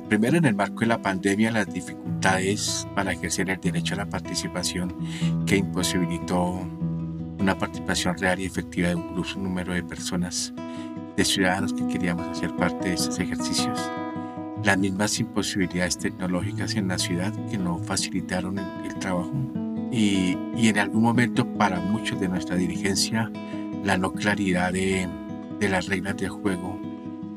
primero 0.08 0.38
en 0.38 0.46
el 0.46 0.54
marco 0.54 0.80
de 0.80 0.86
la 0.86 1.00
pandemia 1.00 1.52
las 1.52 1.72
dificultades 1.72 2.88
para 2.94 3.12
ejercer 3.12 3.50
el 3.50 3.60
derecho 3.60 3.94
a 3.94 3.98
la 3.98 4.06
participación 4.06 4.96
que 5.46 5.58
imposibilitó 5.58 6.60
una 7.42 7.58
participación 7.58 8.16
real 8.16 8.38
y 8.38 8.44
efectiva 8.44 8.88
de 8.88 8.94
un 8.94 9.14
grupo 9.14 9.38
número 9.38 9.74
de 9.74 9.82
personas, 9.82 10.54
de 11.16 11.24
ciudadanos 11.24 11.74
que 11.74 11.86
queríamos 11.88 12.26
hacer 12.28 12.54
parte 12.56 12.88
de 12.88 12.94
esos 12.94 13.18
ejercicios. 13.18 13.90
Las 14.62 14.78
mismas 14.78 15.18
imposibilidades 15.18 15.98
tecnológicas 15.98 16.76
en 16.76 16.88
la 16.88 16.98
ciudad 16.98 17.32
que 17.50 17.58
no 17.58 17.78
facilitaron 17.78 18.58
el, 18.58 18.94
trabajo 19.00 19.32
y, 19.90 20.38
y, 20.56 20.68
en 20.68 20.78
algún 20.78 21.02
momento 21.02 21.44
para 21.54 21.80
muchos 21.80 22.20
de 22.20 22.28
nuestra 22.28 22.54
dirigencia 22.54 23.30
la 23.82 23.98
no 23.98 24.12
claridad 24.12 24.72
de, 24.72 25.08
de 25.58 25.68
las 25.68 25.88
reglas 25.88 26.16
del 26.16 26.30
juego 26.30 26.80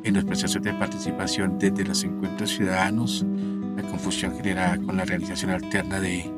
en 0.03 0.13
los 0.13 0.23
procesos 0.23 0.61
de 0.61 0.71
participación 0.73 1.57
desde 1.57 1.83
los 1.83 2.03
encuentros 2.03 2.51
ciudadanos, 2.51 3.25
la 3.75 3.81
confusión 3.81 4.35
generada 4.35 4.77
con 4.77 4.97
la 4.97 5.05
realización 5.05 5.49
alterna 5.49 5.99
de, 5.99 6.31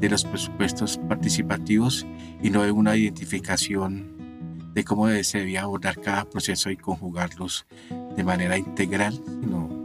de 0.00 0.08
los 0.08 0.24
presupuestos 0.24 0.98
participativos 1.08 2.06
y 2.42 2.50
no 2.50 2.62
de 2.62 2.72
una 2.72 2.96
identificación 2.96 4.14
de 4.74 4.84
cómo 4.84 5.08
se 5.22 5.38
debía 5.38 5.62
abordar 5.62 6.00
cada 6.00 6.24
proceso 6.24 6.70
y 6.70 6.76
conjugarlos 6.76 7.64
de 8.16 8.24
manera 8.24 8.58
integral, 8.58 9.14
sino 9.14 9.84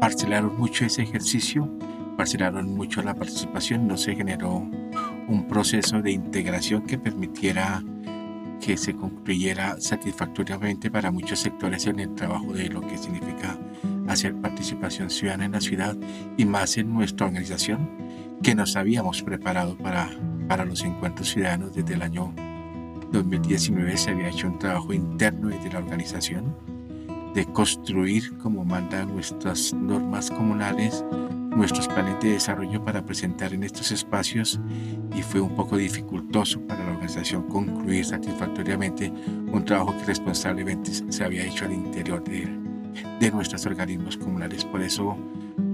parcelaron 0.00 0.56
mucho 0.56 0.84
ese 0.84 1.02
ejercicio, 1.02 1.68
parcelaron 2.16 2.74
mucho 2.74 3.02
la 3.02 3.14
participación, 3.14 3.88
no 3.88 3.96
se 3.96 4.14
generó 4.14 4.68
un 5.28 5.46
proceso 5.48 6.00
de 6.00 6.12
integración 6.12 6.82
que 6.82 6.98
permitiera 6.98 7.82
que 8.60 8.76
se 8.76 8.94
concluyera 8.94 9.80
satisfactoriamente 9.80 10.90
para 10.90 11.10
muchos 11.10 11.40
sectores 11.40 11.86
en 11.86 11.98
el 11.98 12.14
trabajo 12.14 12.52
de 12.52 12.68
lo 12.68 12.82
que 12.82 12.98
significa 12.98 13.58
hacer 14.06 14.34
participación 14.36 15.08
ciudadana 15.08 15.46
en 15.46 15.52
la 15.52 15.60
ciudad 15.60 15.96
y 16.36 16.44
más 16.44 16.76
en 16.76 16.92
nuestra 16.92 17.26
organización 17.26 17.99
que 18.42 18.54
nos 18.54 18.76
habíamos 18.76 19.22
preparado 19.22 19.76
para, 19.76 20.10
para 20.48 20.64
los 20.64 20.82
encuentros 20.82 21.30
ciudadanos 21.30 21.74
desde 21.74 21.94
el 21.94 22.02
año 22.02 22.32
2019 23.12 23.96
se 23.96 24.10
había 24.10 24.28
hecho 24.28 24.46
un 24.46 24.58
trabajo 24.58 24.92
interno 24.92 25.48
desde 25.48 25.72
la 25.72 25.78
organización 25.80 26.56
de 27.34 27.44
construir 27.46 28.36
como 28.38 28.64
mandan 28.64 29.08
nuestras 29.12 29.72
normas 29.74 30.30
comunales 30.30 31.04
nuestros 31.56 31.88
planes 31.88 32.18
de 32.20 32.30
desarrollo 32.30 32.84
para 32.84 33.04
presentar 33.04 33.52
en 33.52 33.64
estos 33.64 33.90
espacios 33.90 34.60
y 35.16 35.22
fue 35.22 35.40
un 35.40 35.54
poco 35.54 35.76
dificultoso 35.76 36.60
para 36.60 36.84
la 36.84 36.92
organización 36.92 37.42
concluir 37.48 38.04
satisfactoriamente 38.04 39.12
un 39.52 39.64
trabajo 39.64 39.96
que 39.98 40.06
responsablemente 40.06 40.92
se 40.92 41.24
había 41.24 41.44
hecho 41.44 41.64
al 41.64 41.72
interior 41.72 42.22
de, 42.22 42.48
de 43.18 43.30
nuestros 43.32 43.66
organismos 43.66 44.16
comunales. 44.16 44.64
Por 44.64 44.80
eso 44.80 45.16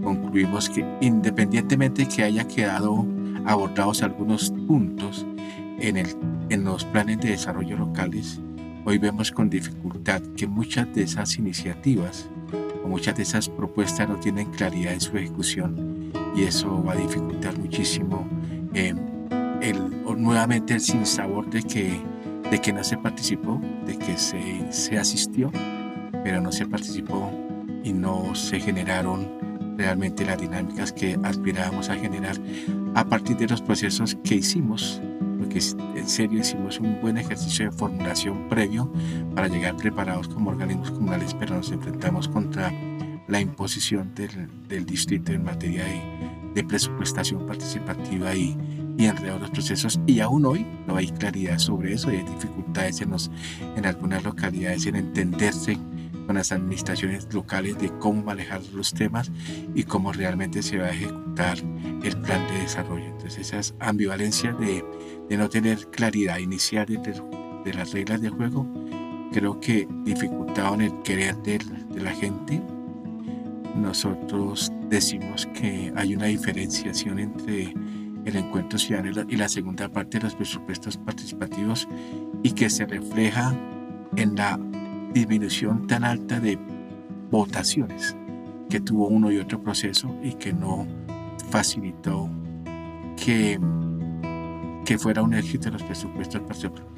concluimos 0.07 0.71
que 0.71 0.87
independientemente 1.01 2.07
que 2.07 2.23
haya 2.23 2.47
quedado 2.47 3.05
abordados 3.45 4.05
algunos 4.05 4.53
puntos 4.69 5.27
en, 5.81 5.97
el, 5.97 6.07
en 6.49 6.63
los 6.63 6.85
planes 6.85 7.19
de 7.19 7.31
desarrollo 7.31 7.77
locales, 7.77 8.41
hoy 8.85 8.99
vemos 8.99 9.33
con 9.33 9.51
dificultad 9.51 10.23
que 10.37 10.47
muchas 10.47 10.95
de 10.95 11.03
esas 11.03 11.37
iniciativas 11.39 12.31
muchas 12.87 13.17
de 13.17 13.25
esas 13.25 13.49
propuestas 13.49 14.09
no 14.09 14.15
tienen 14.21 14.49
claridad 14.53 14.93
en 14.93 15.01
su 15.01 15.17
ejecución. 15.17 16.13
Y 16.37 16.45
eso 16.45 16.85
va 16.85 16.93
a 16.93 16.97
dificultar 16.97 17.59
muchísimo 17.59 18.29
eh, 18.75 18.95
el, 19.61 20.05
nuevamente 20.17 20.75
el 20.75 20.81
sinsabor 20.81 21.51
de 21.51 21.65
que, 21.65 22.01
de 22.49 22.61
que 22.61 22.73
no 22.73 22.85
se 22.85 22.97
participó, 22.97 23.61
de 23.85 23.99
que 23.99 24.17
se, 24.17 24.71
se 24.71 24.99
asistió, 24.99 25.51
pero 26.23 26.41
no 26.41 26.53
se 26.53 26.65
participó 26.65 27.29
y 27.83 27.93
no 27.93 28.37
se 28.37 28.61
generaron 28.61 29.46
realmente 29.77 30.25
las 30.25 30.41
dinámicas 30.41 30.93
que 30.93 31.19
aspirábamos 31.23 31.89
a 31.89 31.97
generar 31.97 32.37
a 32.95 33.05
partir 33.05 33.37
de 33.37 33.47
los 33.47 33.61
procesos 33.61 34.17
que 34.25 34.37
hicimos, 34.37 35.01
porque 35.39 35.61
en 35.95 36.09
serio 36.09 36.41
hicimos 36.41 36.81
un 36.81 37.01
buen 37.01 37.19
ejercicio 37.19 37.67
de 37.67 37.73
formulación 37.73 38.49
previo 38.49 38.93
para 39.35 39.49
llegar 39.49 39.77
preparados 39.77 40.29
como 40.29 40.51
organismos 40.51 40.91
comunales, 40.91 41.35
pero 41.35 41.57
nos 41.57 41.71
enfrentamos 41.71 42.29
contra 42.29 42.73
la 43.29 43.41
imposición 43.41 44.15
del, 44.15 44.49
del 44.69 44.87
distrito 44.87 45.33
en 45.33 45.45
materia 45.45 45.85
de, 45.85 46.01
de 46.55 46.65
presupuestación 46.65 47.47
participativa 47.47 48.35
y, 48.35 48.57
y 48.97 49.05
enredar 49.05 49.41
los 49.41 49.51
procesos. 49.51 50.01
Y 50.07 50.21
aún 50.21 50.47
hoy 50.47 50.67
no 50.87 50.97
hay 50.97 51.09
claridad 51.09 51.59
sobre 51.59 51.93
eso, 51.93 52.09
hay 52.09 52.23
dificultades 52.23 53.01
en, 53.01 53.11
los, 53.11 53.31
en 53.77 53.85
algunas 53.85 54.25
localidades 54.25 54.87
en 54.87 54.97
entenderse 54.97 55.77
con 56.27 56.37
las 56.37 56.53
administraciones 56.53 57.33
locales 57.33 57.79
de 57.79 57.91
cómo 57.99 58.23
manejar 58.23 58.61
los 58.75 58.93
temas 58.93 59.31
y 59.75 59.85
cómo 59.85 60.13
realmente 60.13 60.63
se 60.63 60.79
va 60.79 60.87
a 60.87 60.91
ejecutar 60.91 61.59
el 62.03 62.21
plan 62.21 62.47
de 62.49 62.61
desarrollo. 62.61 63.07
Entonces 63.07 63.39
esas 63.39 63.75
ambivalencias 63.81 64.59
de, 64.59 64.85
de 65.29 65.37
no 65.37 65.49
tener 65.49 65.87
claridad 65.91 66.39
inicial 66.39 66.87
de, 66.87 67.23
de, 67.65 67.75
las 67.75 67.93
reglas 67.93 68.21
de 68.21 68.31
juego 68.31 68.67
creo 69.33 69.61
que 69.61 69.89
dificultaban 70.05 70.81
el 70.81 71.03
querer 71.03 71.37
de, 71.43 71.59
de 71.59 72.01
la 72.01 72.13
gente. 72.13 72.61
Nosotros 73.75 74.73
decimos 74.89 75.47
que 75.55 75.93
hay 75.95 76.15
una 76.15 76.27
diferenciación 76.27 77.19
entre 77.19 77.75
el 78.25 78.37
encuentro 78.37 78.79
ciudadano 78.79 79.25
y 79.29 79.37
la 79.37 79.49
segunda 79.49 79.89
parte 79.89 80.19
de 80.19 80.25
los 80.25 80.35
presupuestos 80.35 80.97
participativos 80.97 81.87
y 82.43 82.51
que 82.53 82.69
se 82.69 82.85
refleja 82.85 83.55
en 84.17 84.35
la 84.35 84.59
disminución 85.21 85.87
tan 85.87 86.05
alta 86.05 86.41
de 86.41 86.59
votaciones 87.31 88.15
que 88.69 88.81
tuvo 88.81 89.09
uno 89.09 89.31
y 89.33 89.39
otro 89.39 89.63
proceso 89.63 90.15
y 90.23 90.35
que 90.35 90.53
no 90.53 90.87
facilitó 91.51 92.29
que, 93.17 93.59
que 94.85 94.99
fuera 94.99 95.23
un 95.23 95.33
éxito 95.33 95.71
los 95.71 95.83
presupuestos 95.83 96.43
participativos. 96.43 96.97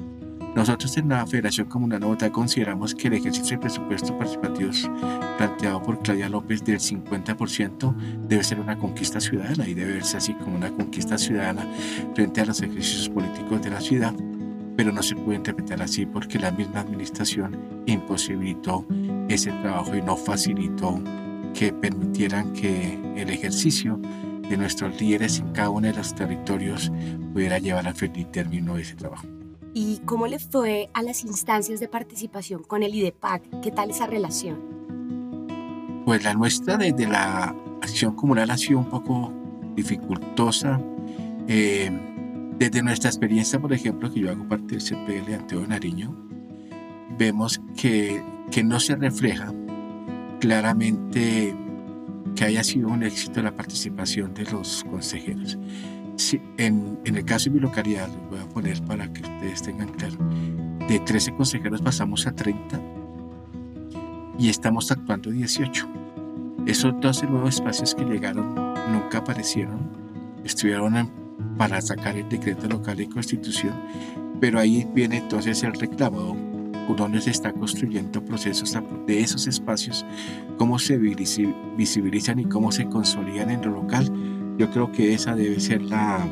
Nosotros 0.55 0.97
en 0.97 1.09
la 1.09 1.25
Federación 1.25 1.67
Comunal 1.67 1.99
Bogotá 2.01 2.31
consideramos 2.31 2.95
que 2.95 3.07
el 3.07 3.13
ejercicio 3.13 3.55
de 3.55 3.61
presupuestos 3.61 4.11
participativos 4.11 4.89
planteado 5.37 5.81
por 5.81 6.01
Claudia 6.01 6.27
López 6.27 6.63
del 6.65 6.79
50% 6.79 7.95
debe 8.27 8.43
ser 8.43 8.59
una 8.59 8.77
conquista 8.77 9.21
ciudadana 9.21 9.67
y 9.67 9.75
debe 9.75 9.93
verse 9.93 10.17
así 10.17 10.33
como 10.33 10.57
una 10.57 10.71
conquista 10.71 11.17
ciudadana 11.17 11.65
frente 12.15 12.41
a 12.41 12.45
los 12.45 12.61
ejercicios 12.61 13.07
políticos 13.09 13.61
de 13.61 13.69
la 13.69 13.79
ciudad, 13.79 14.13
pero 14.79 14.93
no 14.93 15.03
se 15.03 15.13
puede 15.13 15.35
interpretar 15.35 15.81
así 15.81 16.05
porque 16.05 16.39
la 16.39 16.51
misma 16.51 16.79
administración 16.79 17.83
imposibilitó 17.85 18.85
ese 19.27 19.51
trabajo 19.51 19.93
y 19.93 20.01
no 20.01 20.15
facilitó 20.15 21.01
que 21.53 21.73
permitieran 21.73 22.53
que 22.53 22.93
el 23.17 23.29
ejercicio 23.29 23.99
de 24.49 24.55
nuestros 24.55 24.97
líderes 25.01 25.39
en 25.39 25.51
cada 25.51 25.69
uno 25.69 25.87
de 25.87 25.93
los 25.95 26.15
territorios 26.15 26.93
pudiera 27.33 27.59
llevar 27.59 27.89
a 27.89 27.93
feliz 27.93 28.31
término 28.31 28.77
ese 28.77 28.95
trabajo. 28.95 29.27
¿Y 29.73 29.99
cómo 30.05 30.27
le 30.27 30.39
fue 30.39 30.89
a 30.93 31.03
las 31.03 31.25
instancias 31.25 31.81
de 31.81 31.89
participación 31.89 32.63
con 32.63 32.81
el 32.81 32.95
IDEPAC? 32.95 33.59
¿Qué 33.61 33.71
tal 33.71 33.89
esa 33.89 34.07
relación? 34.07 34.61
Pues 36.05 36.23
la 36.23 36.33
nuestra 36.35 36.77
desde 36.77 37.05
la 37.05 37.53
acción 37.81 38.15
comunal 38.15 38.49
ha 38.49 38.57
sido 38.57 38.79
un 38.79 38.89
poco 38.89 39.33
dificultosa. 39.75 40.79
Eh, 41.49 41.91
desde 42.59 42.83
nuestra 42.83 43.09
experiencia, 43.09 43.59
por 43.59 43.71
ejemplo, 43.71 44.11
que 44.11 44.19
yo 44.19 44.31
hago 44.31 44.45
parte 44.47 44.75
del 44.75 44.83
CPL 44.83 45.25
de 45.25 45.35
Anteo 45.35 45.65
Nariño, 45.65 46.13
vemos 47.17 47.61
que, 47.77 48.21
que 48.51 48.65
no 48.65 48.81
se 48.81 48.97
refleja 48.97 49.53
claramente 50.41 51.55
que 52.35 52.43
haya 52.43 52.63
sido 52.63 52.89
un 52.89 53.03
éxito 53.03 53.41
la 53.41 53.55
participación 53.55 54.33
de 54.33 54.43
los 54.51 54.83
consejeros. 54.83 55.57
en, 56.57 56.99
en, 57.05 57.15
el 57.15 57.23
caso 57.23 57.49
de 57.49 57.55
mi 57.55 57.61
localidad, 57.61 58.09
lo 58.09 58.29
voy 58.29 58.39
a 58.39 58.49
poner 58.49 58.81
para 58.83 59.11
que 59.11 59.21
ustedes 59.21 59.61
tengan 59.61 59.89
claro, 59.89 60.17
de 60.87 60.99
13 60.99 61.35
consejeros 61.35 61.81
pasamos 61.81 62.27
a 62.27 62.33
30 62.33 62.79
y 64.37 64.49
estamos 64.49 64.91
actuando 64.91 65.31
18. 65.31 65.87
Esos 66.65 66.99
12 66.99 67.25
nuevos 67.27 67.55
espacios 67.55 67.95
que 67.95 68.03
llegaron 68.03 68.53
nunca 68.91 69.19
aparecieron, 69.19 69.79
estuvieron 70.43 70.95
para 71.57 71.81
sacar 71.81 72.17
el 72.17 72.29
decreto 72.29 72.67
local 72.67 72.99
y 73.01 73.07
constitución, 73.07 73.73
pero 74.39 74.59
ahí 74.59 74.87
viene 74.93 75.17
entonces 75.17 75.63
el 75.63 75.73
reclamo 75.73 76.49
dónde 76.95 77.21
se 77.21 77.31
está 77.31 77.51
construyendo 77.53 78.23
procesos 78.23 78.77
de 79.07 79.19
esos 79.19 79.47
espacios, 79.47 80.05
cómo 80.57 80.79
se 80.79 80.97
visibilizan 80.97 82.39
y 82.39 82.45
cómo 82.45 82.71
se 82.71 82.85
consolidan 82.85 83.49
en 83.49 83.61
lo 83.61 83.71
local. 83.71 84.11
Yo 84.57 84.69
creo 84.71 84.91
que 84.91 85.13
esa 85.13 85.35
debe 85.35 85.59
ser 85.59 85.81
la, 85.81 86.27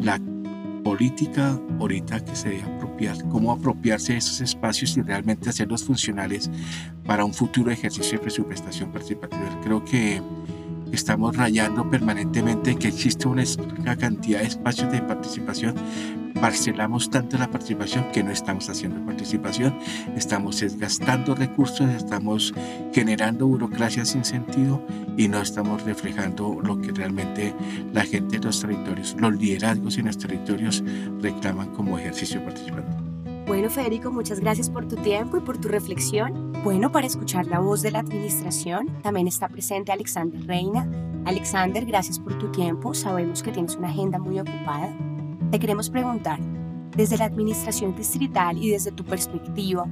la 0.00 0.20
política 0.82 1.58
ahorita 1.78 2.24
que 2.24 2.34
se 2.34 2.50
debe 2.50 2.62
apropiar, 2.62 3.16
cómo 3.28 3.52
apropiarse 3.52 4.12
de 4.12 4.18
esos 4.18 4.40
espacios 4.40 4.96
y 4.96 5.02
realmente 5.02 5.48
hacerlos 5.48 5.84
funcionales 5.84 6.50
para 7.04 7.24
un 7.24 7.34
futuro 7.34 7.70
ejercicio 7.70 8.18
de 8.18 8.24
presupuestación 8.24 8.90
participativa. 8.90 9.60
Creo 9.62 9.84
que 9.84 10.20
estamos 10.92 11.36
rayando 11.36 11.88
permanentemente 11.88 12.76
que 12.76 12.88
existe 12.88 13.28
una, 13.28 13.44
cantidad 13.96 14.40
de 14.40 14.46
espacios 14.46 14.90
de 14.92 15.00
participación, 15.02 15.74
parcelamos 16.40 17.10
tanto 17.10 17.38
la 17.38 17.50
participación 17.50 18.10
que 18.12 18.22
no 18.22 18.30
estamos 18.30 18.68
haciendo 18.68 19.04
participación, 19.04 19.78
estamos 20.16 20.60
desgastando 20.60 21.34
recursos, 21.34 21.88
estamos 21.90 22.54
generando 22.92 23.46
burocracia 23.46 24.04
sin 24.04 24.24
sentido 24.24 24.84
y 25.16 25.28
no 25.28 25.40
estamos 25.40 25.82
reflejando 25.82 26.58
lo 26.62 26.80
que 26.80 26.92
realmente 26.92 27.54
la 27.92 28.04
gente 28.04 28.38
de 28.38 28.44
los 28.44 28.60
territorios, 28.60 29.16
los 29.18 29.34
liderazgos 29.34 29.98
en 29.98 30.06
los 30.06 30.18
territorios 30.18 30.84
reclaman 31.20 31.72
como 31.72 31.98
ejercicio 31.98 32.44
participativo. 32.44 33.05
Bueno, 33.46 33.70
Federico, 33.70 34.10
muchas 34.10 34.40
gracias 34.40 34.68
por 34.68 34.88
tu 34.88 34.96
tiempo 34.96 35.36
y 35.36 35.40
por 35.40 35.56
tu 35.56 35.68
reflexión. 35.68 36.52
Bueno, 36.64 36.90
para 36.90 37.06
escuchar 37.06 37.46
la 37.46 37.60
voz 37.60 37.80
de 37.80 37.92
la 37.92 38.00
administración 38.00 38.88
también 39.04 39.28
está 39.28 39.48
presente 39.48 39.92
Alexander 39.92 40.44
Reina. 40.44 40.90
Alexander, 41.24 41.86
gracias 41.86 42.18
por 42.18 42.36
tu 42.38 42.50
tiempo. 42.50 42.92
Sabemos 42.92 43.44
que 43.44 43.52
tienes 43.52 43.76
una 43.76 43.88
agenda 43.88 44.18
muy 44.18 44.40
ocupada. 44.40 44.92
Te 45.52 45.60
queremos 45.60 45.88
preguntar, 45.90 46.40
desde 46.96 47.18
la 47.18 47.26
administración 47.26 47.94
distrital 47.94 48.58
y 48.60 48.70
desde 48.70 48.90
tu 48.90 49.04
perspectiva, 49.04 49.86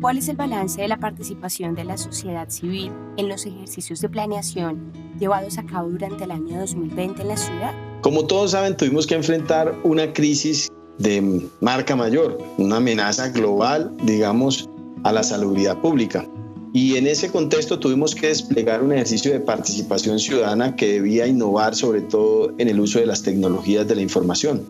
¿cuál 0.00 0.18
es 0.18 0.28
el 0.28 0.36
balance 0.36 0.82
de 0.82 0.88
la 0.88 0.96
participación 0.96 1.76
de 1.76 1.84
la 1.84 1.98
sociedad 1.98 2.50
civil 2.50 2.90
en 3.16 3.28
los 3.28 3.46
ejercicios 3.46 4.00
de 4.00 4.08
planeación 4.08 4.92
llevados 5.16 5.58
a 5.58 5.62
cabo 5.64 5.90
durante 5.90 6.24
el 6.24 6.32
año 6.32 6.58
2020 6.58 7.22
en 7.22 7.28
la 7.28 7.36
ciudad? 7.36 7.72
Como 8.00 8.26
todos 8.26 8.50
saben, 8.50 8.76
tuvimos 8.76 9.06
que 9.06 9.14
enfrentar 9.14 9.78
una 9.84 10.12
crisis 10.12 10.68
de 10.98 11.48
marca 11.60 11.96
mayor, 11.96 12.38
una 12.58 12.76
amenaza 12.76 13.28
global, 13.28 13.92
digamos, 14.04 14.68
a 15.04 15.12
la 15.12 15.22
salubridad 15.22 15.80
pública. 15.80 16.26
Y 16.72 16.96
en 16.96 17.06
ese 17.06 17.30
contexto 17.30 17.78
tuvimos 17.78 18.14
que 18.14 18.28
desplegar 18.28 18.82
un 18.82 18.92
ejercicio 18.92 19.32
de 19.32 19.40
participación 19.40 20.18
ciudadana 20.18 20.76
que 20.76 20.94
debía 20.94 21.26
innovar 21.26 21.74
sobre 21.74 22.02
todo 22.02 22.52
en 22.58 22.68
el 22.68 22.80
uso 22.80 22.98
de 22.98 23.06
las 23.06 23.22
tecnologías 23.22 23.88
de 23.88 23.94
la 23.94 24.02
información. 24.02 24.64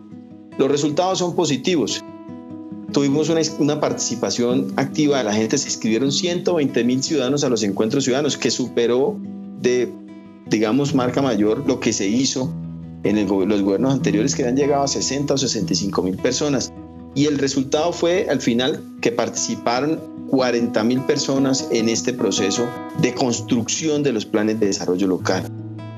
Los 0.57 0.71
resultados 0.71 1.19
son 1.19 1.35
positivos. 1.35 2.03
Tuvimos 2.93 3.29
una, 3.29 3.41
una 3.59 3.79
participación 3.79 4.71
activa 4.77 5.17
de 5.17 5.25
la 5.25 5.33
gente, 5.33 5.57
se 5.57 5.67
inscribieron 5.67 6.11
120 6.11 6.83
mil 6.85 7.03
ciudadanos 7.03 7.43
a 7.43 7.49
los 7.49 7.63
encuentros 7.63 8.05
ciudadanos, 8.05 8.37
que 8.37 8.51
superó 8.51 9.17
de, 9.61 9.91
digamos, 10.45 10.95
marca 10.95 11.21
mayor 11.21 11.67
lo 11.67 11.79
que 11.79 11.91
se 11.91 12.07
hizo 12.07 12.49
en 13.09 13.27
los 13.49 13.61
gobiernos 13.61 13.93
anteriores 13.93 14.35
que 14.35 14.45
han 14.45 14.55
llegado 14.55 14.83
a 14.83 14.87
60 14.87 15.33
o 15.33 15.37
65 15.37 16.01
mil 16.01 16.17
personas. 16.17 16.71
Y 17.15 17.25
el 17.25 17.37
resultado 17.37 17.93
fue 17.93 18.27
al 18.29 18.41
final 18.41 18.83
que 19.01 19.11
participaron 19.11 19.99
40 20.29 20.83
mil 20.83 21.01
personas 21.01 21.67
en 21.71 21.89
este 21.89 22.13
proceso 22.13 22.67
de 23.01 23.13
construcción 23.13 24.03
de 24.03 24.11
los 24.11 24.25
planes 24.25 24.59
de 24.59 24.67
desarrollo 24.67 25.07
local. 25.07 25.43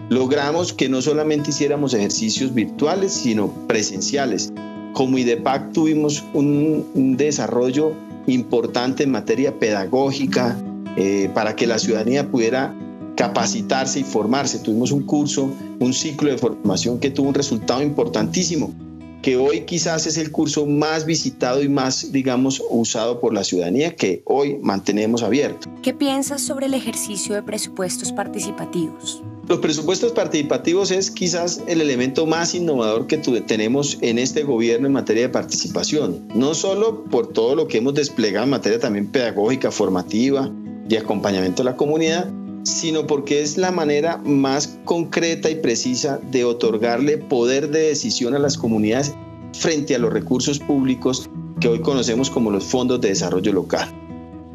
Logramos 0.10 0.74
que 0.74 0.90
no 0.90 1.02
solamente 1.02 1.50
hiciéramos 1.52 1.94
ejercicios 1.94 2.54
virtuales, 2.54 3.14
sino 3.14 3.52
presenciales. 3.68 4.52
Como 4.94 5.18
IDEPAC 5.18 5.72
tuvimos 5.72 6.24
un, 6.34 7.16
desarrollo 7.18 7.94
importante 8.28 9.04
en 9.04 9.12
materia 9.12 9.60
pedagógica 9.60 10.58
eh, 10.96 11.30
para 11.34 11.56
que 11.56 11.68
la 11.68 11.80
ciudadanía 11.80 12.30
pudiera 12.30 12.74
capacitarse 13.20 14.00
y 14.00 14.04
formarse. 14.04 14.60
Tuvimos 14.60 14.94
un 14.94 15.04
curso, 15.04 15.52
un 15.80 15.94
ciclo 15.94 16.32
de 16.32 16.38
formación 16.38 17.02
que 17.02 17.10
tuvo 17.10 17.28
un 17.28 17.34
resultado 17.34 17.84
importantísimo, 17.84 18.74
que 19.22 19.36
hoy 19.36 19.66
quizás 19.66 20.08
es 20.08 20.18
el 20.18 20.32
curso 20.32 20.66
más 20.66 21.06
visitado 21.06 21.62
y 21.62 21.68
más, 21.68 22.14
digamos, 22.14 22.64
usado 22.70 23.20
por 23.20 23.34
la 23.34 23.44
ciudadanía, 23.44 23.94
que 23.94 24.22
hoy 24.24 24.58
mantenemos 24.62 25.22
abierto. 25.22 25.70
¿Qué 25.84 25.94
piensas 25.94 26.42
sobre 26.42 26.68
el 26.68 26.74
ejercicio 26.74 27.36
de 27.36 27.44
presupuestos 27.44 28.14
participativos? 28.14 29.22
Los 29.50 29.60
presupuestos 29.60 30.14
participativos 30.14 30.90
es 30.90 31.12
quizás 31.12 31.62
el 31.68 31.82
elemento 31.82 32.26
más 32.26 32.56
innovador 32.56 33.08
que 33.08 33.18
tenemos 33.18 33.98
en 34.00 34.18
este 34.18 34.44
gobierno 34.44 34.88
en 34.88 34.94
materia 34.94 35.24
de 35.24 35.30
participación, 35.30 36.26
no 36.34 36.54
solo 36.54 37.04
por 37.04 37.28
todo 37.28 37.56
lo 37.56 37.68
que 37.68 37.80
hemos 37.80 37.96
desplegado 37.96 38.46
en 38.46 38.52
materia 38.52 38.80
también 38.80 39.08
pedagógica, 39.08 39.72
formativa, 39.72 40.50
y 40.90 40.96
acompañamiento 40.98 41.62
a 41.62 41.66
la 41.66 41.76
comunidad, 41.76 42.32
sino 42.64 43.08
porque 43.08 43.42
es 43.42 43.58
la 43.58 43.72
manera 43.72 44.18
más 44.18 44.78
concreta 44.86 45.50
y 45.50 45.56
precisa 45.56 46.20
de 46.32 46.46
otorgarle 46.46 47.18
poder 47.18 47.70
de 47.70 47.88
decisión 47.88 48.36
a 48.36 48.40
las 48.40 48.58
comunidades 48.58 49.14
frente 49.54 49.96
a 49.96 50.00
los 50.00 50.14
recursos 50.14 50.60
públicos 50.60 51.30
que 51.60 51.68
hoy 51.68 51.82
conocemos 51.82 52.30
como 52.30 52.52
los 52.52 52.64
fondos 52.64 53.02
de 53.02 53.10
desarrollo 53.10 53.52
local. 53.54 53.94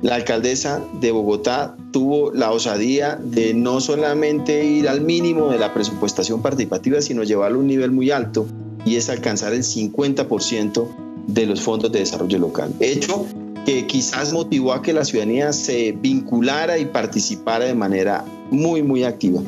La 0.03 0.17
alcaldesa 0.17 0.85
de 1.01 1.13
Bogotá 1.13 1.77
tuvo 1.91 2.31
la 2.33 2.53
osadía 2.53 3.19
de 3.23 3.55
no 3.55 3.81
solamente 3.81 4.65
ir 4.65 4.89
al 4.89 5.01
mínimo 5.01 5.49
de 5.49 5.59
la 5.59 5.73
presupuestación 5.73 6.43
participativa, 6.43 7.01
sino 7.01 7.23
llevarlo 7.23 7.59
a 7.59 7.61
un 7.61 7.67
nivel 7.67 7.91
muy 7.91 8.11
alto 8.11 8.47
y 8.85 8.97
es 8.97 9.09
alcanzar 9.09 9.55
el 9.55 9.63
50% 9.63 10.89
de 11.27 11.47
los 11.47 11.63
fondos 11.63 11.91
de 11.91 12.01
desarrollo 12.01 12.39
local. 12.39 12.75
Hecho 12.81 13.25
que 13.65 13.87
quizás 13.87 14.33
motivó 14.33 14.73
a 14.73 14.83
que 14.83 14.93
la 14.93 15.05
ciudadanía 15.05 15.53
se 15.53 15.93
vinculara 15.93 16.79
y 16.79 16.85
participara 16.87 17.65
de 17.65 17.75
manera 17.75 18.25
muy, 18.51 18.83
muy 18.83 19.05
activa. 19.05 19.41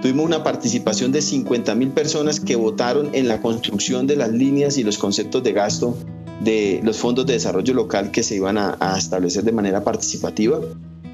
Tuvimos 0.00 0.26
una 0.26 0.44
participación 0.44 1.12
de 1.12 1.20
50 1.20 1.74
mil 1.74 1.90
personas 1.90 2.40
que 2.40 2.56
votaron 2.56 3.10
en 3.14 3.28
la 3.28 3.40
construcción 3.42 4.06
de 4.06 4.16
las 4.16 4.30
líneas 4.30 4.78
y 4.78 4.84
los 4.84 4.96
conceptos 4.96 5.42
de 5.42 5.52
gasto 5.52 5.96
de 6.40 6.80
los 6.84 6.98
fondos 6.98 7.26
de 7.26 7.32
desarrollo 7.32 7.74
local 7.74 8.10
que 8.12 8.22
se 8.22 8.36
iban 8.36 8.58
a, 8.58 8.76
a 8.80 8.96
establecer 8.96 9.42
de 9.42 9.52
manera 9.52 9.82
participativa. 9.82 10.60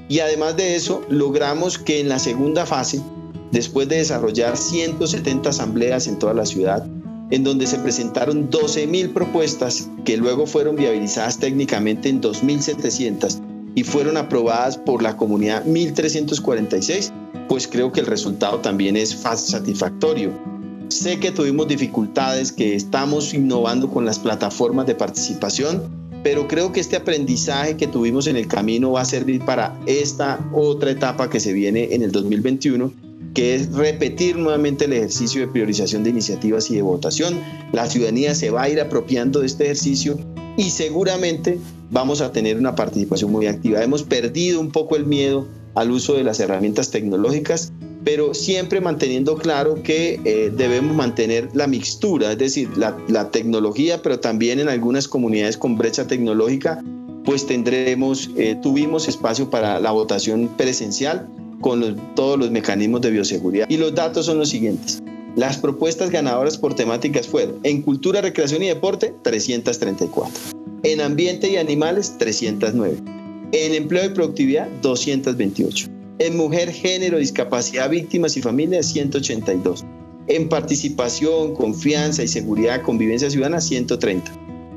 Y 0.07 0.19
además 0.19 0.55
de 0.55 0.75
eso, 0.75 1.01
logramos 1.09 1.79
que 1.79 1.99
en 1.99 2.09
la 2.09 2.19
segunda 2.19 2.67
fase, 2.67 3.01
después 3.51 3.89
de 3.89 3.97
desarrollar 3.97 4.55
170 4.55 5.49
asambleas 5.49 6.07
en 6.07 6.19
toda 6.19 6.35
la 6.35 6.45
ciudad, 6.45 6.85
en 7.31 7.43
donde 7.43 7.67
se 7.67 7.79
presentaron 7.79 8.49
12.000 8.49 9.13
propuestas 9.13 9.89
que 10.03 10.17
luego 10.17 10.45
fueron 10.45 10.75
viabilizadas 10.75 11.39
técnicamente 11.39 12.09
en 12.09 12.21
2.700 12.21 13.41
y 13.75 13.83
fueron 13.83 14.17
aprobadas 14.17 14.77
por 14.77 15.01
la 15.01 15.17
comunidad 15.17 15.65
1.346, 15.65 17.11
pues 17.49 17.67
creo 17.67 17.91
que 17.91 17.99
el 17.99 18.05
resultado 18.05 18.59
también 18.59 18.95
es 18.95 19.09
satisfactorio. 19.09 20.31
Sé 20.87 21.19
que 21.19 21.31
tuvimos 21.31 21.67
dificultades, 21.67 22.51
que 22.51 22.75
estamos 22.75 23.33
innovando 23.33 23.89
con 23.89 24.05
las 24.05 24.19
plataformas 24.19 24.85
de 24.85 24.95
participación, 24.95 25.83
pero 26.23 26.47
creo 26.47 26.71
que 26.71 26.79
este 26.79 26.95
aprendizaje 26.95 27.75
que 27.75 27.87
tuvimos 27.87 28.27
en 28.27 28.37
el 28.37 28.47
camino 28.47 28.93
va 28.93 29.01
a 29.01 29.05
servir 29.05 29.43
para 29.43 29.77
esta 29.85 30.39
otra 30.53 30.91
etapa 30.91 31.29
que 31.29 31.39
se 31.39 31.53
viene 31.53 31.93
en 31.93 32.01
el 32.01 32.11
2021 32.11 33.04
que 33.35 33.53
es 33.53 33.71
repetir 33.73 34.37
nuevamente 34.37 34.85
el 34.85 34.93
ejercicio 34.93 35.41
de 35.41 35.47
priorización 35.49 36.03
de 36.03 36.09
iniciativas 36.09 36.71
y 36.71 36.75
de 36.75 36.81
votación. 36.81 37.37
La 37.73 37.87
ciudadanía 37.87 38.33
se 38.33 38.49
va 38.49 38.63
a 38.63 38.69
ir 38.69 38.79
apropiando 38.79 39.41
de 39.41 39.45
este 39.45 39.65
ejercicio 39.65 40.17
y 40.57 40.69
seguramente 40.69 41.59
vamos 41.91 42.21
a 42.21 42.31
tener 42.31 42.57
una 42.57 42.75
participación 42.75 43.31
muy 43.31 43.45
activa. 43.47 43.83
Hemos 43.83 44.03
perdido 44.03 44.61
un 44.61 44.71
poco 44.71 44.95
el 44.95 45.05
miedo 45.05 45.45
al 45.75 45.91
uso 45.91 46.13
de 46.15 46.23
las 46.23 46.39
herramientas 46.39 46.91
tecnológicas, 46.91 47.73
pero 48.05 48.33
siempre 48.33 48.79
manteniendo 48.79 49.35
claro 49.35 49.83
que 49.83 50.21
eh, 50.23 50.51
debemos 50.55 50.95
mantener 50.95 51.49
la 51.53 51.67
mixtura, 51.67 52.31
es 52.31 52.37
decir, 52.37 52.69
la, 52.77 53.31
tecnología, 53.31 54.01
pero 54.01 54.19
también 54.19 54.61
en 54.61 54.69
algunas 54.69 55.09
comunidades 55.09 55.57
con 55.57 55.77
brecha 55.77 56.07
tecnológica, 56.07 56.81
pues 57.25 57.45
tendremos, 57.45 58.29
eh, 58.37 58.55
tuvimos 58.61 59.09
espacio 59.09 59.49
para 59.49 59.81
la 59.81 59.91
votación 59.91 60.49
presencial 60.55 61.27
con 61.65 62.13
todos 62.13 62.37
los 62.37 62.51
mecanismos 62.51 63.01
de 63.01 63.09
bioseguridad. 63.09 63.67
Y 63.71 63.77
los 63.77 63.95
datos 63.95 64.27
son 64.27 64.37
los 64.37 64.49
siguientes. 64.49 65.01
Las 65.35 65.57
propuestas 65.57 66.11
ganadoras 66.11 66.59
por 66.59 66.75
temáticas 66.75 67.27
fueron 67.27 67.55
en 67.63 67.81
cultura, 67.81 68.21
recreación 68.21 68.61
y 68.61 68.67
deporte, 68.67 69.15
334. 69.23 70.31
En 70.83 71.01
ambiente 71.01 71.49
y 71.49 71.57
animales, 71.57 72.19
309. 72.19 72.97
En 73.51 73.73
empleo 73.73 74.05
y 74.05 74.09
productividad, 74.09 74.67
228. 74.83 75.87
En 76.19 76.37
mujer, 76.37 76.71
género, 76.71 77.17
discapacidad, 77.17 77.89
víctimas 77.89 78.37
y 78.37 78.43
familias, 78.43 78.85
182. 78.91 79.83
En 80.27 80.47
participación, 80.47 81.55
confianza 81.55 82.21
y 82.21 82.27
seguridad, 82.27 82.83
convivencia 82.83 83.31
ciudadana, 83.31 83.59
130. 83.59 84.31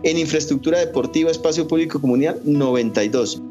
En 0.04 0.16
infraestructura 0.16 0.78
deportiva, 0.78 1.30
espacio 1.30 1.68
público 1.68 2.00
comunal, 2.00 2.40
92. 2.44 3.42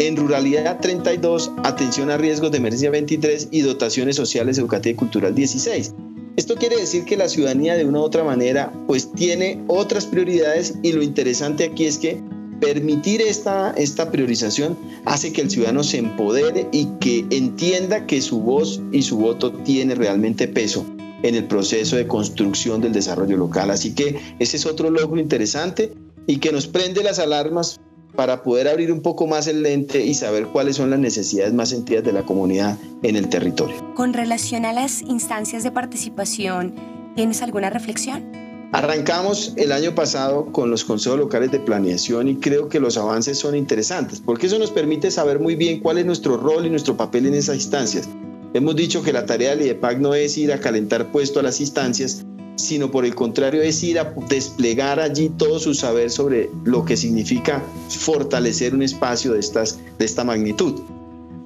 En 0.00 0.16
ruralidad 0.16 0.80
32, 0.80 1.52
atención 1.62 2.10
a 2.10 2.16
riesgos 2.16 2.50
de 2.50 2.56
emergencia 2.56 2.88
23 2.88 3.48
y 3.50 3.60
dotaciones 3.60 4.16
sociales, 4.16 4.56
educativas 4.56 4.94
y 4.94 4.96
cultural 4.96 5.34
16. 5.34 5.92
Esto 6.36 6.54
quiere 6.54 6.76
decir 6.76 7.04
que 7.04 7.18
la 7.18 7.28
ciudadanía 7.28 7.74
de 7.74 7.84
una 7.84 7.98
u 7.98 8.02
otra 8.04 8.24
manera 8.24 8.72
pues 8.86 9.12
tiene 9.12 9.62
otras 9.68 10.06
prioridades 10.06 10.72
y 10.82 10.92
lo 10.92 11.02
interesante 11.02 11.64
aquí 11.64 11.84
es 11.84 11.98
que 11.98 12.18
permitir 12.62 13.20
esta, 13.20 13.72
esta 13.72 14.10
priorización 14.10 14.78
hace 15.04 15.34
que 15.34 15.42
el 15.42 15.50
ciudadano 15.50 15.84
se 15.84 15.98
empodere 15.98 16.66
y 16.72 16.86
que 16.98 17.26
entienda 17.28 18.06
que 18.06 18.22
su 18.22 18.40
voz 18.40 18.80
y 18.92 19.02
su 19.02 19.18
voto 19.18 19.52
tiene 19.52 19.94
realmente 19.94 20.48
peso 20.48 20.86
en 21.22 21.34
el 21.34 21.44
proceso 21.44 21.96
de 21.96 22.06
construcción 22.06 22.80
del 22.80 22.94
desarrollo 22.94 23.36
local. 23.36 23.70
Así 23.70 23.94
que 23.94 24.18
ese 24.38 24.56
es 24.56 24.64
otro 24.64 24.88
logro 24.88 25.20
interesante 25.20 25.92
y 26.26 26.38
que 26.38 26.52
nos 26.52 26.68
prende 26.68 27.02
las 27.02 27.18
alarmas 27.18 27.78
para 28.14 28.42
poder 28.42 28.68
abrir 28.68 28.92
un 28.92 29.02
poco 29.02 29.26
más 29.26 29.46
el 29.46 29.62
lente 29.62 30.04
y 30.04 30.14
saber 30.14 30.46
cuáles 30.46 30.76
son 30.76 30.90
las 30.90 30.98
necesidades 30.98 31.52
más 31.52 31.70
sentidas 31.70 32.04
de 32.04 32.12
la 32.12 32.22
comunidad 32.22 32.78
en 33.02 33.16
el 33.16 33.28
territorio. 33.28 33.94
Con 33.94 34.12
relación 34.12 34.64
a 34.64 34.72
las 34.72 35.02
instancias 35.02 35.62
de 35.62 35.70
participación, 35.70 36.74
¿tienes 37.16 37.42
alguna 37.42 37.70
reflexión? 37.70 38.40
Arrancamos 38.72 39.54
el 39.56 39.72
año 39.72 39.96
pasado 39.96 40.52
con 40.52 40.70
los 40.70 40.84
consejos 40.84 41.18
locales 41.18 41.50
de 41.50 41.58
planeación 41.58 42.28
y 42.28 42.36
creo 42.36 42.68
que 42.68 42.78
los 42.78 42.96
avances 42.96 43.36
son 43.36 43.56
interesantes 43.56 44.22
porque 44.24 44.46
eso 44.46 44.60
nos 44.60 44.70
permite 44.70 45.10
saber 45.10 45.40
muy 45.40 45.56
bien 45.56 45.80
cuál 45.80 45.98
es 45.98 46.06
nuestro 46.06 46.36
rol 46.36 46.66
y 46.66 46.70
nuestro 46.70 46.96
papel 46.96 47.26
en 47.26 47.34
esas 47.34 47.56
instancias. 47.56 48.08
Hemos 48.54 48.76
dicho 48.76 49.02
que 49.02 49.12
la 49.12 49.26
tarea 49.26 49.50
del 49.50 49.62
IDEPAC 49.62 49.98
no 49.98 50.14
es 50.14 50.36
ir 50.38 50.52
a 50.52 50.60
calentar 50.60 51.10
puesto 51.10 51.40
a 51.40 51.42
las 51.42 51.60
instancias, 51.60 52.24
sino 52.60 52.90
por 52.90 53.04
el 53.04 53.14
contrario 53.14 53.62
es 53.62 53.82
ir 53.82 53.98
a 53.98 54.14
desplegar 54.28 55.00
allí 55.00 55.28
todo 55.30 55.58
su 55.58 55.74
saber 55.74 56.10
sobre 56.10 56.50
lo 56.64 56.84
que 56.84 56.96
significa 56.96 57.62
fortalecer 57.88 58.74
un 58.74 58.82
espacio 58.82 59.32
de, 59.32 59.40
estas, 59.40 59.78
de 59.98 60.04
esta 60.04 60.24
magnitud. 60.24 60.80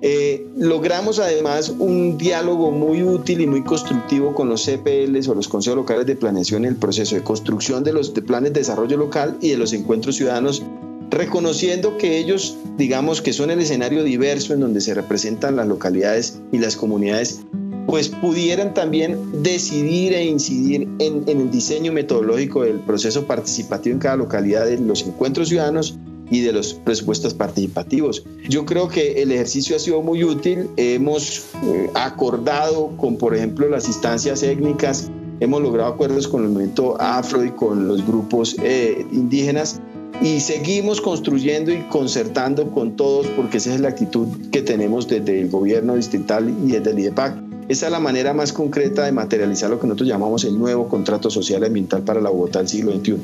Eh, 0.06 0.46
logramos 0.58 1.18
además 1.18 1.70
un 1.70 2.18
diálogo 2.18 2.70
muy 2.70 3.02
útil 3.02 3.40
y 3.40 3.46
muy 3.46 3.62
constructivo 3.62 4.34
con 4.34 4.50
los 4.50 4.66
CPLs 4.66 5.28
o 5.28 5.34
los 5.34 5.48
consejos 5.48 5.78
locales 5.78 6.04
de 6.04 6.14
planeación 6.14 6.66
en 6.66 6.72
el 6.72 6.76
proceso 6.76 7.14
de 7.14 7.22
construcción 7.22 7.84
de 7.84 7.94
los 7.94 8.10
planes 8.10 8.52
de 8.52 8.60
desarrollo 8.60 8.98
local 8.98 9.38
y 9.40 9.48
de 9.48 9.56
los 9.56 9.72
encuentros 9.72 10.16
ciudadanos, 10.16 10.62
reconociendo 11.10 11.96
que 11.96 12.18
ellos, 12.18 12.54
digamos 12.76 13.22
que 13.22 13.32
son 13.32 13.50
el 13.50 13.60
escenario 13.60 14.04
diverso 14.04 14.52
en 14.52 14.60
donde 14.60 14.82
se 14.82 14.92
representan 14.92 15.56
las 15.56 15.68
localidades 15.68 16.38
y 16.52 16.58
las 16.58 16.76
comunidades 16.76 17.40
pues 17.86 18.08
pudieran 18.08 18.74
también 18.74 19.42
decidir 19.42 20.14
e 20.14 20.24
incidir 20.24 20.88
en, 20.98 21.24
el 21.26 21.50
diseño 21.50 21.92
metodológico 21.92 22.62
del 22.62 22.80
proceso 22.80 23.26
participativo 23.26 23.94
en 23.94 24.00
cada 24.00 24.16
localidad 24.16 24.66
de 24.66 24.78
los 24.78 25.02
encuentros 25.02 25.48
ciudadanos 25.48 25.98
y 26.30 26.40
de 26.40 26.52
los 26.52 26.74
presupuestos 26.74 27.34
participativos. 27.34 28.24
Yo 28.48 28.64
creo 28.64 28.88
que 28.88 29.22
el 29.22 29.30
ejercicio 29.30 29.76
ha 29.76 29.78
sido 29.78 30.00
muy 30.02 30.24
útil. 30.24 30.70
Hemos 30.76 31.44
eh, 31.62 31.90
acordado 31.94 32.96
con, 32.96 33.16
por 33.16 33.36
ejemplo, 33.36 33.68
las 33.68 33.86
instancias 33.86 34.42
étnicas, 34.42 35.10
hemos 35.40 35.60
logrado 35.60 35.92
acuerdos 35.92 36.26
con 36.26 36.44
el 36.44 36.48
movimiento 36.48 37.00
afro 37.00 37.44
y 37.44 37.50
con 37.50 37.86
los 37.86 38.06
grupos 38.06 38.56
eh, 38.62 39.06
indígenas 39.12 39.80
y 40.22 40.40
seguimos 40.40 41.00
construyendo 41.00 41.72
y 41.72 41.78
concertando 41.90 42.70
con 42.70 42.96
todos 42.96 43.26
porque 43.28 43.58
esa 43.58 43.74
es 43.74 43.80
la 43.80 43.88
actitud 43.88 44.28
que 44.52 44.62
tenemos 44.62 45.08
desde 45.08 45.40
el 45.40 45.50
gobierno 45.50 45.96
distrital 45.96 46.48
y 46.64 46.72
desde 46.72 46.90
el 46.92 46.98
IDEPAC 47.00 47.43
esa 47.68 47.86
es 47.86 47.92
la 47.92 48.00
manera 48.00 48.34
más 48.34 48.52
concreta 48.52 49.04
de 49.04 49.12
materializar 49.12 49.70
lo 49.70 49.80
que 49.80 49.86
nosotros 49.86 50.08
llamamos 50.08 50.44
el 50.44 50.58
nuevo 50.58 50.88
contrato 50.88 51.30
social 51.30 51.64
ambiental 51.64 52.02
para 52.02 52.20
la 52.20 52.30
Bogotá 52.30 52.58
del 52.58 52.68
siglo 52.68 52.92
XXI. 52.92 53.16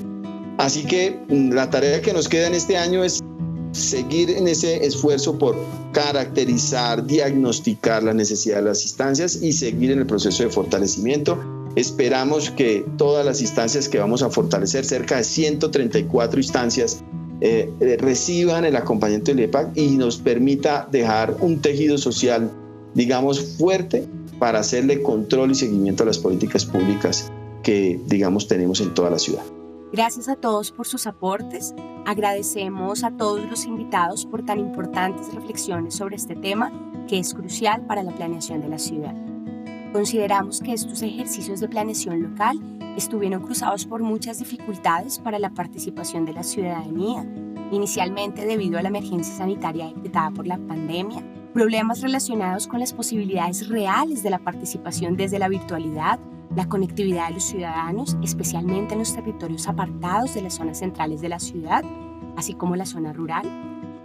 Así 0.57 0.85
que 0.85 1.19
mm, 1.29 1.53
la 1.53 1.69
tarea 1.69 2.01
que 2.01 2.13
nos 2.13 2.29
queda 2.29 2.47
en 2.47 2.55
este 2.55 2.77
año 2.77 3.05
es 3.05 3.21
seguir 3.73 4.31
en 4.31 4.49
ese 4.49 4.85
esfuerzo 4.85 5.39
por 5.39 5.57
caracterizar, 5.93 7.07
diagnosticar 7.07 8.03
la 8.03 8.15
necesidad 8.15 8.57
de 8.57 8.63
las 8.63 8.83
instancias 8.83 9.43
y 9.43 9.53
seguir 9.53 9.91
en 9.91 10.01
el 10.01 10.07
proceso 10.07 10.43
de 10.43 10.51
fortalecimiento. 10.51 11.39
Esperamos 11.77 12.51
que 12.51 12.85
todas 12.97 13.25
las 13.25 13.41
instancias 13.41 13.89
que 13.89 13.99
vamos 13.99 14.23
a 14.23 14.31
fortalecer, 14.31 14.85
cerca 14.85 15.17
de 15.17 15.25
134 15.25 16.41
instancias, 16.41 17.03
eh, 17.41 17.71
eh, 17.81 17.97
reciban 17.99 18.65
el 18.65 18.77
acompañamiento 18.77 19.31
del 19.33 19.45
EPAC 19.45 19.77
y 19.77 19.91
nos 19.97 20.19
permita 20.19 20.89
dejar 20.91 21.37
un 21.41 21.61
tejido 21.61 21.97
social, 21.97 22.51
digamos, 22.95 23.41
fuerte 23.57 24.07
para 24.41 24.59
hacerle 24.59 25.03
control 25.03 25.53
y 25.53 25.55
seguimiento 25.55 26.03
a 26.03 26.07
las 26.07 26.19
políticas 26.19 26.65
públicas 26.65 27.31
que, 27.63 28.01
digamos, 28.07 28.49
tenemos 28.49 28.81
en 28.81 28.93
toda 28.95 29.11
la 29.11 29.19
ciudad. 29.19 29.45
Gracias 29.93 30.29
a 30.29 30.37
todos 30.37 30.73
por 30.73 30.87
sus 30.87 31.07
aportes. 31.07 31.75
Agradecemos 32.07 33.05
a 33.05 33.11
todos 33.11 33.45
los 33.49 33.67
invitados 33.67 34.25
por 34.25 34.45
tan 34.45 34.59
importantes 34.59 35.33
reflexiones 35.35 35.95
sobre 35.95 36.17
este 36.17 36.35
tema 36.35 36.73
que 37.07 37.19
es 37.19 37.35
crucial 37.35 37.85
para 37.87 38.03
la 38.03 38.13
planeación 38.13 38.63
de 38.63 38.69
la 38.69 38.79
ciudad. 38.79 39.15
Consideramos 39.93 40.61
que 40.61 40.73
estos 40.73 41.03
ejercicios 41.03 41.61
de 41.61 41.69
planeación 41.69 42.23
local 42.23 42.59
estuvieron 42.97 43.43
cruzados 43.43 43.85
por 43.85 44.03
muchas 44.03 44.39
dificultades 44.39 45.19
para 45.19 45.39
la 45.39 45.51
participación 45.51 46.25
de 46.25 46.33
la 46.33 46.45
ciudadanía, 46.45 47.27
inicialmente 47.73 48.47
debido 48.47 48.79
a 48.79 48.83
la 48.83 48.89
emergencia 48.89 49.35
sanitaria 49.35 49.89
decretada 49.89 50.31
por 50.31 50.47
la 50.47 50.57
pandemia, 50.57 51.23
problemas 51.53 52.01
relacionados 52.01 52.67
con 52.67 52.81
las 52.81 52.93
posibilidades 52.93 53.69
reales 53.69 54.23
de 54.23 54.31
la 54.31 54.39
participación 54.39 55.17
desde 55.17 55.39
la 55.39 55.49
virtualidad, 55.49 56.21
la 56.55 56.69
conectividad 56.69 57.29
de 57.29 57.35
los 57.35 57.45
ciudadanos, 57.45 58.17
especialmente 58.23 58.95
en 58.95 59.01
los 59.01 59.15
territorios 59.15 59.69
apartados 59.69 60.35
de 60.35 60.43
las 60.43 60.55
zonas 60.55 60.79
centrales 60.79 61.21
de 61.21 61.29
la 61.29 61.41
ciudad, 61.41 61.85
así 62.37 62.55
como 62.55 62.77
la 62.77 62.87
zona 62.87 63.13
rural. 63.13 63.47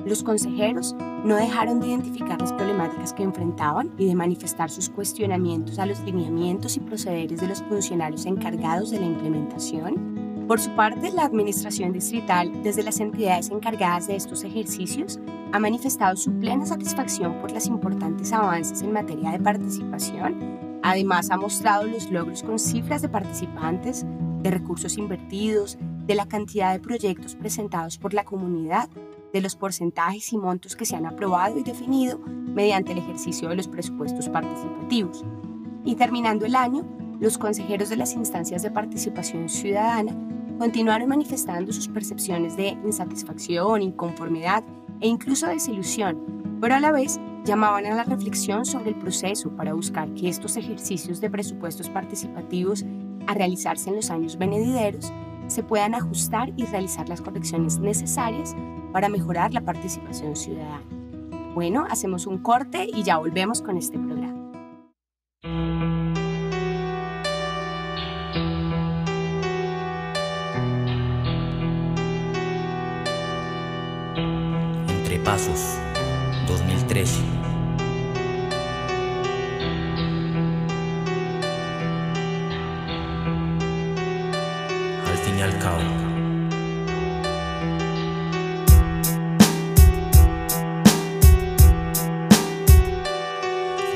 Los 0.06 0.24
consejeros 0.24 0.96
no 1.24 1.36
dejaron 1.36 1.80
de 1.80 1.88
identificar 1.88 2.40
las 2.40 2.54
problemáticas 2.54 3.14
que 3.14 3.24
enfrentaban 3.24 3.92
y 3.98 4.06
de 4.06 4.16
manifestar 4.16 4.70
sus 4.70 4.90
cuestionamientos 4.90 5.80
a 5.80 5.88
los 5.88 6.00
lineamientos 6.02 6.78
y 6.78 6.80
procederes 6.80 7.42
de 7.42 7.48
los 7.48 7.64
funcionarios 7.64 8.26
encargados 8.28 8.92
de 8.92 9.00
la 9.00 9.08
implementación 9.08 10.35
por 10.48 10.60
su 10.60 10.70
parte, 10.76 11.12
la 11.12 11.24
Administración 11.24 11.92
Distrital, 11.92 12.62
desde 12.62 12.84
las 12.84 13.00
entidades 13.00 13.50
encargadas 13.50 14.08
de 14.08 14.16
estos 14.16 14.44
ejercicios, 14.44 15.20
ha 15.52 15.60
manifestado 15.60 16.16
su 16.16 16.32
plena 16.40 16.66
satisfacción 16.66 17.40
por 17.40 17.52
los 17.52 17.66
importantes 17.66 18.32
avances 18.32 18.82
en 18.82 18.94
materia 18.94 19.32
de 19.32 19.40
participación. 19.40 20.80
Además, 20.84 21.32
ha 21.32 21.38
mostrado 21.38 21.86
los 21.86 22.12
logros 22.12 22.44
con 22.44 22.60
cifras 22.60 23.02
de 23.02 23.10
participantes, 23.10 24.06
de 24.44 24.52
recursos 24.52 24.98
invertidos, 25.00 25.80
de 26.06 26.14
la 26.14 26.28
cantidad 26.28 26.74
de 26.74 26.80
proyectos 26.80 27.34
presentados 27.36 27.98
por 27.98 28.14
la 28.14 28.24
comunidad, 28.24 28.88
de 29.34 29.42
los 29.42 29.56
porcentajes 29.56 30.32
y 30.32 30.38
montos 30.38 30.76
que 30.76 30.86
se 30.86 30.96
han 30.96 31.08
aprobado 31.08 31.58
y 31.58 31.64
definido 31.64 32.20
mediante 32.20 32.92
el 32.92 33.00
ejercicio 33.00 33.50
de 33.50 33.56
los 33.56 33.68
presupuestos 33.68 34.30
participativos. 34.30 35.26
Y 35.84 35.96
terminando 35.96 36.46
el 36.46 36.56
año, 36.56 36.86
los 37.20 37.38
consejeros 37.38 37.90
de 37.90 37.96
las 37.96 38.14
instancias 38.14 38.62
de 38.62 38.72
participación 38.72 39.50
ciudadana 39.50 40.14
continuaron 40.58 41.10
manifestando 41.10 41.74
sus 41.74 41.88
percepciones 41.88 42.56
de 42.56 42.78
insatisfacción, 42.86 43.82
inconformidad 43.82 44.64
e 45.02 45.08
incluso 45.08 45.48
desilusión, 45.48 46.58
pero 46.62 46.76
a 46.76 46.80
la 46.80 46.92
vez 46.92 47.20
llamaban 47.44 47.86
a 47.86 47.96
la 47.96 48.04
reflexión 48.04 48.66
sobre 48.66 48.90
el 48.90 48.96
proceso 48.96 49.50
para 49.52 49.74
buscar 49.74 50.14
que 50.14 50.30
estos 50.30 50.58
ejercicios 50.58 51.22
de 51.22 51.30
presupuestos 51.30 51.90
participativos 51.90 52.86
a 53.28 53.34
realizarse 53.34 53.90
en 53.90 53.98
los 53.98 54.10
años 54.10 54.38
venideros 54.38 55.12
se 55.48 55.64
puedan 55.64 55.94
ajustar 55.94 56.52
y 56.56 56.66
realizar 56.66 57.08
las 57.08 57.22
correcciones 57.22 57.78
necesarias 57.78 58.56
para 58.92 59.10
mejorar 59.10 59.54
la 59.54 59.62
participación 59.62 60.36
ciudadana. 60.36 60.84
Bueno, 61.54 61.86
hacemos 61.90 62.26
un 62.26 62.40
corte 62.40 62.88
y 62.92 63.04
ya 63.04 63.18
volvemos 63.18 63.62
con 63.62 63.78
este 63.78 64.00
programa. 64.00 64.46
Pasos, 75.26 75.80
2013. 76.46 77.55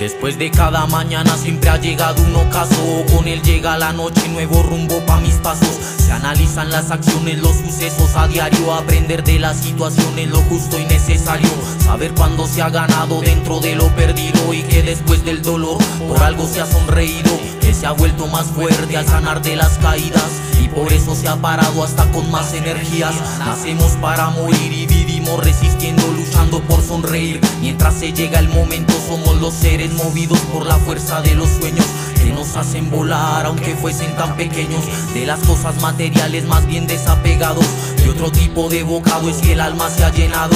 Después 0.10 0.40
de 0.40 0.50
cada 0.50 0.88
mañana 0.88 1.38
siempre 1.38 1.70
ha 1.70 1.78
llegado 1.78 2.24
un 2.24 2.36
ocaso. 2.36 3.06
Con 3.16 3.28
él 3.28 3.44
llega 3.44 3.78
la 3.78 3.94
noche, 3.94 4.28
nuevo 4.30 4.64
rumbo 4.64 5.06
pa' 5.06 5.20
mis 5.20 5.36
pasos. 5.36 5.78
Se 5.98 6.12
analizan 6.12 6.72
las 6.72 6.90
acciones, 6.90 7.38
los 7.38 7.56
sucesos. 7.56 8.16
A 8.16 8.28
diario 8.28 8.74
Aprender 8.74 9.24
de 9.24 9.38
las 9.38 9.58
situaciones, 9.58 10.28
lo 10.30 10.40
justo 10.42 10.80
y 10.80 10.86
necesario. 10.86 11.48
Saber 11.84 12.16
cuándo 12.16 12.48
se 12.48 12.64
ha 12.64 12.72
ganado 12.72 13.22
dentro 13.22 13.60
de 13.60 13.76
lo 13.76 13.88
perdido 13.96 14.54
Y 14.54 14.64
que 14.64 14.82
después 14.82 15.24
del 15.24 15.44
dolor 15.44 15.78
por 16.00 16.24
algo 16.24 16.48
se 16.48 16.60
ha 16.60 16.66
sonreído. 16.66 17.30
Que 17.62 17.76
se 17.76 17.86
ha 17.86 17.92
vuelto 17.92 18.26
más 18.26 18.48
fuerte 18.48 18.98
al 18.98 19.06
sanar 19.06 19.44
de 19.44 19.58
las 19.58 19.78
caídas. 19.78 20.32
Y 20.60 20.70
por 20.70 20.92
eso 20.92 21.14
se 21.14 21.28
ha 21.28 21.36
parado 21.36 21.84
hasta 21.84 22.12
con 22.12 22.30
más 22.32 22.54
energías. 22.56 23.14
Nacemos 23.38 23.92
para 24.02 24.32
morir 24.32 24.74
y 24.74 24.88
resistiendo, 25.38 26.08
luchando 26.08 26.62
por 26.62 26.82
sonreír. 26.82 27.40
Mientras 27.62 27.96
se 27.96 28.14
llega 28.14 28.40
el 28.40 28.50
momento 28.50 28.94
somos 29.08 29.40
los 29.42 29.54
seres 29.54 29.92
movidos 29.94 30.40
por 30.54 30.66
la 30.66 30.78
fuerza 30.78 31.22
de 31.22 31.36
los 31.36 31.50
sueños 31.50 31.86
que 32.30 32.36
nos 32.36 32.56
hacen 32.58 32.92
volar 32.92 33.46
aunque 33.48 33.76
fuesen 33.76 34.16
tan 34.16 34.36
pequeños 34.36 34.84
de 35.16 35.26
las 35.26 35.40
cosas 35.40 35.82
materiales 35.82 36.46
más 36.46 36.66
bien 36.68 36.86
desapegados 36.86 37.66
y 38.06 38.10
otro 38.10 38.32
tipo 38.32 38.70
de 38.70 38.84
bocado 38.84 39.30
es 39.30 39.38
que 39.38 39.54
el 39.54 39.62
alma 39.62 39.90
se 39.90 40.04
ha 40.04 40.12
llenado 40.12 40.56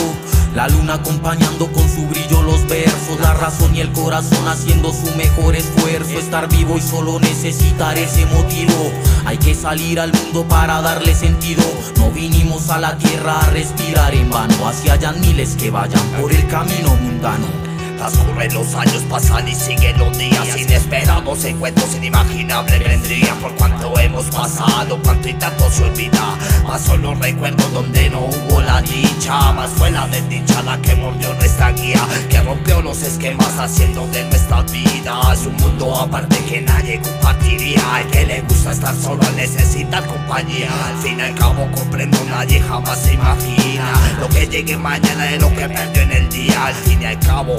la 0.53 0.67
luna 0.67 0.95
acompañando 0.95 1.71
con 1.71 1.89
su 1.89 2.05
brillo 2.05 2.43
los 2.43 2.67
versos, 2.67 3.19
la 3.19 3.33
razón 3.33 3.75
y 3.75 3.79
el 3.79 3.91
corazón 3.91 4.47
haciendo 4.47 4.93
su 4.93 5.15
mejor 5.17 5.55
esfuerzo. 5.55 6.19
Estar 6.19 6.47
vivo 6.47 6.77
y 6.77 6.81
solo 6.81 7.19
necesitar 7.19 7.97
ese 7.97 8.27
motivo. 8.27 8.91
Hay 9.25 9.39
que 9.39 9.55
salir 9.55 9.99
al 9.99 10.13
mundo 10.13 10.45
para 10.47 10.79
darle 10.83 11.15
sentido. 11.15 11.63
No 11.97 12.11
vinimos 12.11 12.69
a 12.69 12.77
la 12.77 12.99
tierra 12.99 13.39
a 13.39 13.49
respirar 13.49 14.13
en 14.13 14.29
vano. 14.29 14.67
Hacia 14.67 14.93
allá 14.93 15.11
miles 15.13 15.55
que 15.55 15.71
vayan 15.71 16.07
por 16.21 16.31
el 16.31 16.47
camino 16.47 16.95
mundano. 16.97 17.72
Transcurren 17.97 18.53
los 18.53 18.73
años, 18.75 19.03
pasan 19.09 19.47
y 19.47 19.55
siguen 19.55 19.97
los 19.97 20.17
días. 20.17 20.57
Inesperados 20.57 21.43
encuentros 21.45 21.95
inimaginables 21.95 22.79
vendrían 22.79 23.37
Por 23.39 23.55
cuanto 23.55 23.97
hemos 23.99 24.25
pasado, 24.25 24.99
cuánto 25.03 25.29
y 25.29 25.33
tanto 25.33 25.69
se 25.71 25.83
olvida. 25.83 26.37
Más 26.67 26.81
solo 26.81 27.13
recuerdo 27.15 27.67
donde 27.69 28.09
no 28.09 28.21
hubo 28.21 28.61
la 28.61 28.81
dicha 28.81 29.51
Más 29.53 29.69
fue 29.71 29.91
la 29.91 30.07
desdicha 30.07 30.61
la 30.63 30.81
que 30.81 30.95
mordió 30.95 31.33
nuestra 31.35 31.71
guía 31.71 32.01
Que 32.29 32.41
rompió 32.41 32.81
los 32.81 33.01
esquemas 33.03 33.59
haciendo 33.59 34.07
de 34.07 34.23
nuestras 34.23 34.71
vidas 34.71 35.45
Un 35.45 35.55
mundo 35.57 35.95
aparte 35.95 36.37
que 36.45 36.61
nadie 36.61 36.99
compartiría. 37.01 37.81
El 38.01 38.11
que 38.11 38.25
le 38.25 38.41
gusta 38.41 38.71
estar 38.71 38.95
solo 38.95 39.23
necesita 39.35 40.01
compañía. 40.05 40.71
Al 40.87 40.97
fin 40.97 41.19
y 41.19 41.21
al 41.21 41.35
cabo 41.35 41.69
comprendo 41.71 42.17
nadie 42.29 42.61
jamás 42.61 42.99
se 42.99 43.13
imagina 43.13 43.93
Lo 44.19 44.29
que 44.29 44.47
llegue 44.47 44.77
mañana 44.77 45.31
es 45.31 45.41
lo 45.41 45.49
que 45.49 45.67
perdió 45.67 46.01
en 46.01 46.11
el 46.11 46.29
día. 46.29 46.65
Al 46.67 46.73
fin 46.73 47.01
y 47.01 47.05
al 47.05 47.19
cabo 47.19 47.55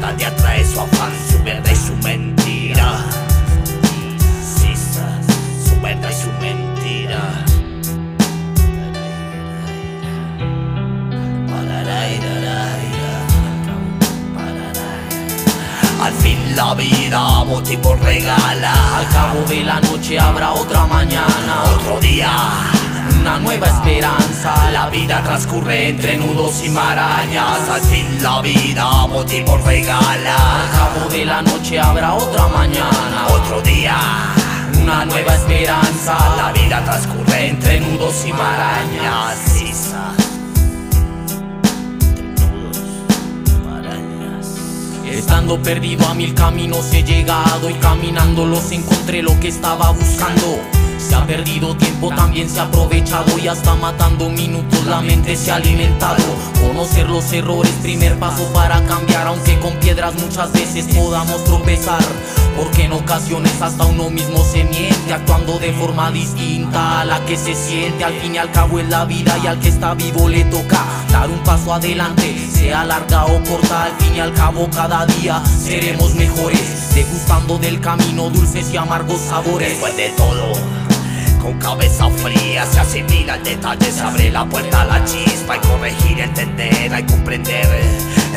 cada 0.00 0.12
día 0.12 0.34
trae 0.36 0.64
su 0.64 0.80
afán, 0.80 1.12
su 1.30 1.42
verdad 1.42 1.70
y 1.72 1.76
su 1.76 1.94
mentira. 1.96 3.04
Sí, 4.42 4.74
su 4.76 5.80
verdad 5.80 6.10
y 6.10 6.22
su 6.22 6.30
mentira. 6.32 7.20
Al 16.02 16.12
fin 16.12 16.38
la 16.54 16.74
vida 16.74 17.44
motivo 17.44 17.94
regala. 17.96 18.98
Al 18.98 19.08
cabo 19.08 19.40
de 19.48 19.64
la 19.64 19.80
noche 19.80 20.18
habrá 20.20 20.52
otra 20.52 20.86
mañana. 20.86 21.64
Otro 21.74 21.98
día 22.00 22.30
una 23.26 23.40
nueva 23.40 23.66
esperanza. 23.66 24.70
La 24.70 24.88
vida 24.88 25.20
transcurre 25.24 25.88
entre 25.88 26.16
nudos 26.16 26.62
y 26.64 26.68
marañas. 26.68 27.68
Al 27.68 27.80
fin 27.80 28.22
la 28.22 28.40
vida 28.40 29.06
motivo 29.08 29.58
regala. 29.64 30.62
Al 30.62 30.70
cabo 30.70 31.10
de 31.10 31.24
la 31.24 31.42
noche 31.42 31.80
habrá 31.80 32.14
otra 32.14 32.46
mañana. 32.46 33.26
Otro 33.30 33.60
día. 33.62 33.96
Una 34.80 35.04
nueva 35.06 35.34
esperanza. 35.34 36.16
La 36.36 36.52
vida 36.52 36.84
transcurre 36.84 37.48
entre 37.48 37.80
nudos 37.80 38.24
y 38.26 38.32
marañas. 38.32 39.56
Estando 45.04 45.60
perdido 45.60 46.06
a 46.06 46.14
mil 46.14 46.34
caminos 46.34 46.92
he 46.92 47.02
llegado 47.02 47.70
y 47.70 47.74
caminando 47.74 48.46
los 48.46 48.70
encontré 48.70 49.22
lo 49.22 49.38
que 49.40 49.48
estaba 49.48 49.90
buscando. 49.90 50.75
Se 51.06 51.14
ha 51.14 51.24
perdido 51.24 51.76
tiempo, 51.76 52.08
también 52.08 52.48
se 52.50 52.58
ha 52.58 52.64
aprovechado 52.64 53.38
y 53.38 53.46
hasta 53.46 53.76
matando 53.76 54.28
minutos 54.28 54.84
la 54.86 55.00
mente 55.00 55.36
se 55.36 55.52
ha 55.52 55.56
alimentado. 55.56 56.24
Conocer 56.60 57.08
los 57.08 57.32
errores, 57.32 57.72
primer 57.80 58.18
paso 58.18 58.44
para 58.52 58.84
cambiar, 58.86 59.28
aunque 59.28 59.56
con 59.60 59.72
piedras 59.74 60.14
muchas 60.16 60.52
veces 60.52 60.86
podamos 60.96 61.44
tropezar. 61.44 62.02
Porque 62.56 62.84
en 62.84 62.92
ocasiones 62.92 63.62
hasta 63.62 63.84
uno 63.84 64.10
mismo 64.10 64.42
se 64.42 64.64
miente, 64.64 65.12
actuando 65.12 65.60
de 65.60 65.72
forma 65.74 66.10
distinta 66.10 67.02
a 67.02 67.04
la 67.04 67.24
que 67.24 67.36
se 67.36 67.54
siente. 67.54 68.02
Al 68.02 68.14
fin 68.14 68.34
y 68.34 68.38
al 68.38 68.50
cabo 68.50 68.80
es 68.80 68.88
la 68.88 69.04
vida 69.04 69.38
y 69.44 69.46
al 69.46 69.60
que 69.60 69.68
está 69.68 69.94
vivo 69.94 70.28
le 70.28 70.44
toca 70.44 70.84
dar 71.12 71.30
un 71.30 71.38
paso 71.44 71.72
adelante, 71.72 72.36
sea 72.52 72.84
larga 72.84 73.26
o 73.26 73.40
corta. 73.44 73.84
Al 73.84 73.92
fin 73.98 74.16
y 74.16 74.20
al 74.20 74.32
cabo 74.32 74.68
cada 74.70 75.06
día 75.06 75.40
seremos 75.44 76.16
mejores, 76.16 76.94
degustando 76.94 77.58
del 77.58 77.80
camino 77.80 78.28
dulces 78.28 78.72
y 78.72 78.76
amargos 78.76 79.20
sabores. 79.20 79.68
Después 79.68 79.96
de 79.96 80.08
todo 80.10 80.95
con 81.46 81.58
cabeza 81.60 82.10
fría 82.10 82.66
se 82.66 82.80
asimila 82.80 83.36
el 83.36 83.44
detalle, 83.44 83.92
se 83.92 84.00
abre 84.00 84.30
la 84.32 84.44
puerta 84.44 84.82
a 84.82 84.84
la 84.86 85.04
chispa 85.04 85.56
y 85.56 85.60
corregir, 85.60 86.18
entender, 86.18 86.92
y 86.98 87.02
comprender 87.04 87.66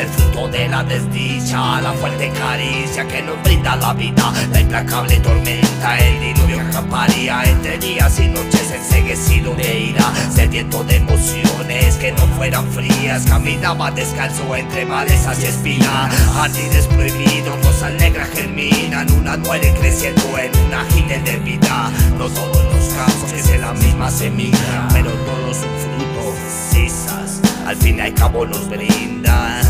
el 0.00 0.08
fruto 0.08 0.48
de 0.48 0.66
la 0.68 0.82
desdicha, 0.82 1.80
la 1.80 1.92
fuerte 1.92 2.30
caricia 2.30 3.06
que 3.06 3.22
nos 3.22 3.42
brinda 3.42 3.76
la 3.76 3.92
vida, 3.92 4.32
la 4.50 4.60
implacable 4.60 5.16
tormenta, 5.20 5.98
el 5.98 6.20
diluvio 6.20 6.56
que 6.56 6.62
acamparía 6.62 7.42
entre 7.44 7.78
días 7.78 8.18
y 8.18 8.28
noches 8.28 8.70
enseguecido 8.70 9.54
de 9.54 9.78
ira, 9.78 10.10
sediento 10.34 10.82
de 10.84 10.96
emociones 10.96 11.96
que 11.96 12.12
no 12.12 12.26
fueran 12.38 12.66
frías, 12.72 13.26
caminaba 13.26 13.90
descalzo 13.90 14.56
entre 14.56 14.86
malezas 14.86 15.38
y 15.42 15.46
espinas, 15.46 16.14
jardines 16.32 16.86
prohibidos, 16.86 17.62
rosas 17.62 17.92
negras 17.94 18.30
germinan, 18.30 19.10
una 19.12 19.36
muere 19.36 19.74
creciendo 19.78 20.22
en 20.38 20.50
una 20.66 20.82
gine 20.92 21.18
de 21.18 21.36
vida, 21.38 21.90
no 22.16 22.26
todos 22.28 22.64
los 22.72 22.94
casos 22.94 23.32
es 23.32 23.60
la 23.60 23.74
misma 23.74 24.10
semilla, 24.10 24.88
pero 24.92 25.10
todos 25.10 25.58
un 25.58 25.78
fruto, 25.78 26.34
cisas, 26.70 27.40
al 27.66 27.76
fin 27.76 27.98
y 27.98 28.00
al 28.00 28.14
cabo 28.14 28.46
nos 28.46 28.66
brindan 28.66 29.69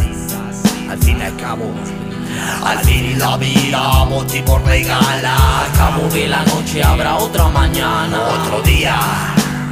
al 0.91 0.99
fin 0.99 1.18
y 1.18 1.22
al 1.22 1.36
cabo. 1.36 1.72
Al 2.64 2.78
fin 2.80 3.18
la 3.18 3.36
vida 3.36 4.05
motivo 4.07 4.59
regala. 4.59 5.62
Al 5.62 5.72
cabo 5.72 6.09
de 6.09 6.28
la 6.28 6.43
noche 6.45 6.82
habrá 6.82 7.16
otra 7.16 7.49
mañana. 7.49 8.18
Otro 8.20 8.61
día. 8.62 8.97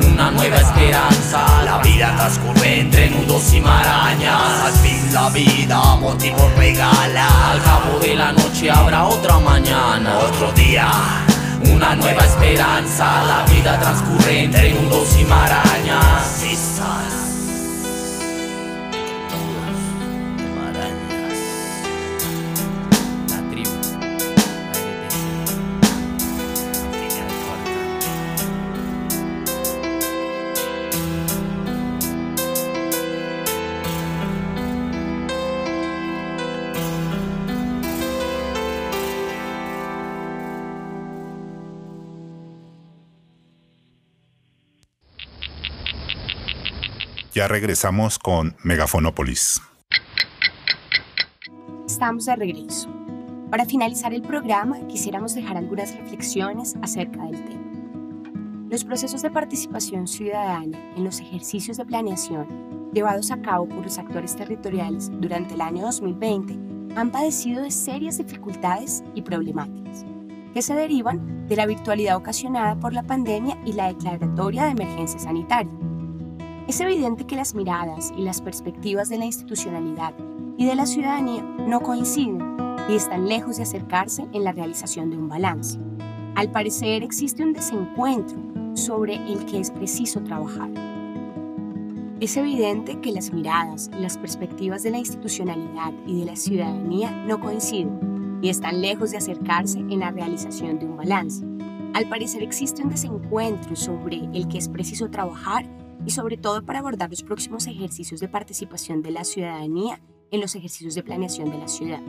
Una 0.01 0.31
nueva 0.31 0.57
esperanza. 0.57 1.62
La 1.64 1.79
vida 1.79 2.14
transcurre 2.16 2.81
entre 2.81 3.11
nudos 3.11 3.53
y 3.53 3.61
marañas. 3.61 4.64
Al 4.66 4.73
fin 4.75 5.12
la 5.12 5.29
vida 5.31 5.97
motivo 5.97 6.51
regala. 6.57 7.51
Al 7.51 7.62
cabo 7.62 7.99
de 8.01 8.14
la 8.14 8.33
noche 8.33 8.71
habrá 8.71 9.05
otra 9.05 9.39
mañana. 9.41 10.19
Otro 10.19 10.53
día. 10.53 10.89
Una 11.73 11.97
nueva 11.97 12.25
esperanza. 12.25 13.25
La 13.25 13.53
vida 13.53 13.79
transcurre 13.81 14.45
entre 14.45 14.73
nudos 14.75 15.19
y 15.19 15.25
marañas. 15.25 17.18
Ya 47.39 47.47
regresamos 47.47 48.18
con 48.18 48.57
Megafonópolis. 48.64 49.62
Estamos 51.86 52.26
de 52.26 52.34
regreso. 52.34 52.93
Para 53.49 53.64
finalizar 53.64 54.12
el 54.12 54.22
programa, 54.22 54.84
quisiéramos 54.89 55.36
dejar 55.36 55.57
algunas 55.57 55.95
reflexiones 55.95 56.74
acerca 56.82 57.22
del 57.26 57.45
tema. 57.45 58.66
Los 58.68 58.82
procesos 58.84 59.22
de 59.22 59.30
participación 59.30 60.09
ciudadana 60.09 60.76
en 60.97 61.05
los 61.05 61.20
ejercicios 61.20 61.76
de 61.76 61.84
planeación 61.84 62.91
llevados 62.93 63.30
a 63.30 63.41
cabo 63.41 63.68
por 63.68 63.84
los 63.84 63.99
actores 63.99 64.34
territoriales 64.34 65.09
durante 65.20 65.55
el 65.55 65.61
año 65.61 65.82
2020 65.82 66.59
han 66.97 67.12
padecido 67.12 67.62
de 67.62 67.70
serias 67.70 68.18
dificultades 68.18 69.05
y 69.14 69.22
problemáticas 69.22 70.05
que 70.53 70.62
se 70.62 70.74
derivan 70.74 71.47
de 71.47 71.55
la 71.55 71.66
virtualidad 71.66 72.16
ocasionada 72.16 72.74
por 72.80 72.93
la 72.93 73.05
pandemia 73.05 73.57
y 73.64 73.74
la 73.74 73.86
declaratoria 73.86 74.64
de 74.64 74.70
emergencia 74.72 75.20
sanitaria. 75.20 75.70
Es 76.69 76.81
evidente 76.81 77.25
que 77.25 77.35
las 77.35 77.55
miradas 77.55 78.12
y 78.14 78.21
las 78.21 78.43
perspectivas 78.43 79.09
de 79.09 79.16
la 79.16 79.25
institucionalidad 79.25 80.12
y 80.59 80.66
de 80.66 80.75
la 80.75 80.85
ciudadanía 80.85 81.43
no 81.43 81.81
coinciden 81.81 82.59
y 82.91 82.95
están 82.95 83.27
lejos 83.27 83.57
de 83.57 83.62
acercarse 83.62 84.27
en 84.35 84.45
la 84.45 84.53
realización 84.53 85.09
de 85.09 85.16
un 85.16 85.31
balance. 85.31 85.79
Al 86.35 86.51
parecer 86.51 87.03
existe 87.03 87.43
un 87.43 87.55
desencuentro 87.55 88.39
sobre 88.77 89.14
el 89.14 89.47
que 89.47 89.61
es 89.61 89.71
preciso 89.71 90.21
trabajar. 90.21 90.69
Es 92.21 92.37
evidente 92.37 93.01
que 93.01 93.12
las 93.12 93.33
miradas 93.33 93.91
y 93.99 94.03
las 94.03 94.19
perspectivas 94.19 94.83
de 94.83 94.91
la 94.91 94.99
institucionalidad 94.99 95.95
y 96.07 96.21
de 96.21 96.27
la 96.27 96.37
ciudadanía 96.37 97.11
no 97.27 97.41
coinciden 97.41 98.41
y 98.43 98.51
están 98.51 98.83
lejos 98.83 99.12
de 99.12 99.16
acercarse 99.16 99.79
en 99.79 100.01
la 100.01 100.11
realización 100.11 100.79
de 100.79 100.85
un 100.85 100.99
balance. 100.99 101.47
Al 101.95 102.07
parecer 102.11 102.43
existe 102.43 102.83
un 102.83 102.91
desencuentro 102.91 103.75
sobre 103.75 104.16
el 104.35 104.49
que 104.49 104.59
es 104.59 104.69
preciso 104.69 105.09
trabajar 105.09 105.64
y 106.09 106.11
sobre 106.11 106.39
todo 106.39 106.65
para 106.65 106.79
abordar 106.79 107.11
los 107.11 107.23
próximos 107.23 107.67
ejercicios 107.67 108.19
de 108.19 108.29
participación 108.29 109.03
de 109.03 109.11
la 109.11 109.25
ciudadanía 109.25 110.01
en 110.31 110.41
los 110.41 110.55
ejercicios 110.55 110.95
de 110.95 111.03
planeación 111.03 111.51
de 111.51 111.59
la 111.59 111.69
ciudad. 111.69 112.01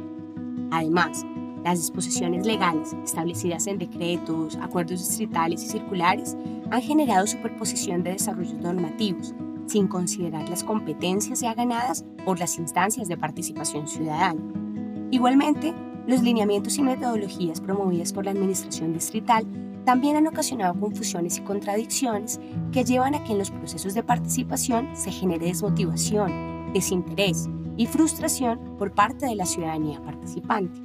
Además, 0.72 1.26
las 1.66 1.80
disposiciones 1.80 2.46
legales 2.46 2.96
establecidas 3.04 3.68
en 3.68 3.78
decretos, 3.78 4.56
acuerdos 4.62 5.06
distritales 5.06 5.62
y 5.66 5.68
circulares 5.68 6.38
han 6.72 6.82
generado 6.82 7.28
superposición 7.28 8.02
de 8.02 8.14
desarrollos 8.14 8.54
normativos, 8.54 9.36
sin 9.68 9.90
considerar 9.90 10.48
las 10.48 10.64
competencias 10.64 11.42
ya 11.42 11.54
ganadas 11.54 12.06
por 12.24 12.40
las 12.40 12.58
instancias 12.58 13.10
de 13.10 13.18
participación 13.18 13.86
ciudadana. 13.90 14.40
Igualmente, 15.12 15.74
los 16.08 16.22
lineamientos 16.22 16.78
y 16.78 16.84
metodologías 16.84 17.60
promovidas 17.60 18.14
por 18.14 18.24
la 18.24 18.32
Administración 18.32 18.94
distrital 18.94 19.46
también 19.90 20.18
han 20.18 20.28
ocasionado 20.28 20.80
confusiones 20.80 21.40
y 21.40 21.42
contradicciones 21.42 22.40
que 22.72 22.84
llevan 22.84 23.16
a 23.16 23.24
que 23.24 23.32
en 23.32 23.40
los 23.40 23.50
procesos 23.50 23.96
de 23.96 24.04
participación 24.04 24.96
se 24.96 25.10
genere 25.10 25.48
desmotivación, 25.48 26.72
desinterés 26.74 27.50
y 27.76 27.88
frustración 27.88 28.60
por 28.78 28.92
parte 28.92 29.26
de 29.26 29.34
la 29.34 29.48
ciudadanía 29.48 30.00
participante. 30.04 30.80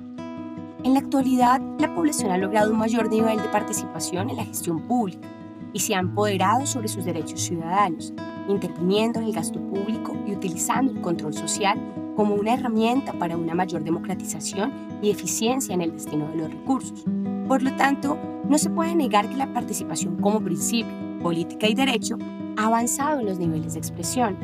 En 0.84 0.94
la 0.94 1.00
actualidad, 1.00 1.60
la 1.78 1.94
población 1.94 2.30
ha 2.30 2.38
logrado 2.38 2.72
un 2.72 2.78
mayor 2.78 3.10
nivel 3.10 3.36
de 3.36 3.48
participación 3.50 4.30
en 4.30 4.36
la 4.36 4.46
gestión 4.46 4.80
pública 4.88 5.28
y 5.74 5.80
se 5.80 5.94
ha 5.94 5.98
empoderado 5.98 6.64
sobre 6.64 6.88
sus 6.88 7.04
derechos 7.04 7.42
ciudadanos, 7.42 8.14
interviniendo 8.48 9.20
en 9.20 9.26
el 9.26 9.34
gasto 9.34 9.60
público 9.60 10.16
y 10.26 10.32
utilizando 10.32 10.92
el 10.92 11.02
control 11.02 11.34
social 11.34 11.78
como 12.16 12.34
una 12.34 12.54
herramienta 12.54 13.12
para 13.12 13.36
una 13.36 13.54
mayor 13.54 13.82
democratización 13.84 14.72
y 15.02 15.10
eficiencia 15.10 15.74
en 15.74 15.82
el 15.82 15.92
destino 15.92 16.28
de 16.28 16.36
los 16.36 16.50
recursos. 16.50 17.04
Por 17.48 17.62
lo 17.62 17.74
tanto, 17.76 18.18
no 18.48 18.58
se 18.58 18.70
puede 18.70 18.94
negar 18.94 19.28
que 19.28 19.36
la 19.36 19.52
participación 19.52 20.16
como 20.16 20.40
principio, 20.40 20.92
política 21.22 21.68
y 21.68 21.74
derecho 21.74 22.18
ha 22.56 22.66
avanzado 22.66 23.20
en 23.20 23.26
los 23.26 23.38
niveles 23.38 23.74
de 23.74 23.78
expresión. 23.78 24.36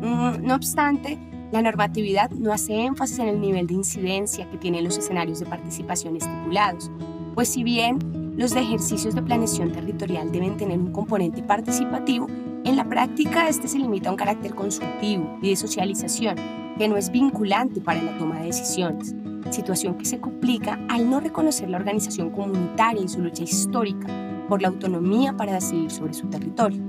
Mm, 0.00 0.44
no 0.44 0.54
obstante, 0.54 1.18
la 1.52 1.62
normatividad 1.62 2.30
no 2.30 2.52
hace 2.52 2.84
énfasis 2.84 3.18
en 3.18 3.28
el 3.28 3.40
nivel 3.40 3.66
de 3.66 3.74
incidencia 3.74 4.48
que 4.50 4.58
tienen 4.58 4.84
los 4.84 4.98
escenarios 4.98 5.40
de 5.40 5.46
participación 5.46 6.16
estipulados, 6.16 6.90
pues 7.34 7.48
si 7.48 7.64
bien 7.64 8.34
los 8.36 8.52
de 8.52 8.60
ejercicios 8.60 9.14
de 9.14 9.22
planeación 9.22 9.72
territorial 9.72 10.30
deben 10.30 10.56
tener 10.56 10.78
un 10.78 10.92
componente 10.92 11.42
participativo, 11.42 12.26
en 12.64 12.76
la 12.76 12.84
práctica 12.84 13.48
este 13.48 13.66
se 13.66 13.78
limita 13.78 14.08
a 14.08 14.12
un 14.12 14.18
carácter 14.18 14.54
consultivo 14.54 15.38
y 15.40 15.50
de 15.50 15.56
socialización 15.56 16.67
que 16.78 16.88
no 16.88 16.96
es 16.96 17.10
vinculante 17.10 17.80
para 17.80 18.00
la 18.00 18.16
toma 18.16 18.38
de 18.38 18.46
decisiones, 18.46 19.14
situación 19.50 19.96
que 19.96 20.04
se 20.04 20.20
complica 20.20 20.78
al 20.88 21.10
no 21.10 21.20
reconocer 21.20 21.68
la 21.68 21.78
organización 21.78 22.30
comunitaria 22.30 23.02
y 23.02 23.08
su 23.08 23.20
lucha 23.20 23.42
histórica 23.42 24.06
por 24.48 24.62
la 24.62 24.68
autonomía 24.68 25.36
para 25.36 25.54
decidir 25.54 25.90
sobre 25.90 26.14
su 26.14 26.28
territorio. 26.28 26.80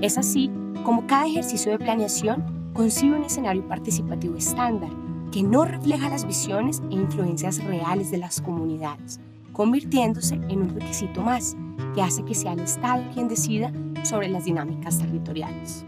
Es 0.00 0.18
así 0.18 0.50
como 0.84 1.06
cada 1.06 1.26
ejercicio 1.26 1.72
de 1.72 1.78
planeación 1.78 2.70
concibe 2.74 3.16
un 3.16 3.24
escenario 3.24 3.66
participativo 3.66 4.36
estándar 4.36 4.90
que 5.32 5.42
no 5.42 5.64
refleja 5.64 6.08
las 6.08 6.26
visiones 6.26 6.82
e 6.90 6.94
influencias 6.94 7.62
reales 7.64 8.10
de 8.10 8.18
las 8.18 8.40
comunidades, 8.40 9.20
convirtiéndose 9.52 10.34
en 10.34 10.62
un 10.62 10.68
requisito 10.70 11.22
más 11.22 11.56
que 11.94 12.02
hace 12.02 12.24
que 12.24 12.34
sea 12.34 12.52
el 12.52 12.60
Estado 12.60 13.04
quien 13.12 13.28
decida 13.28 13.72
sobre 14.02 14.28
las 14.28 14.44
dinámicas 14.44 14.98
territoriales. 14.98 15.84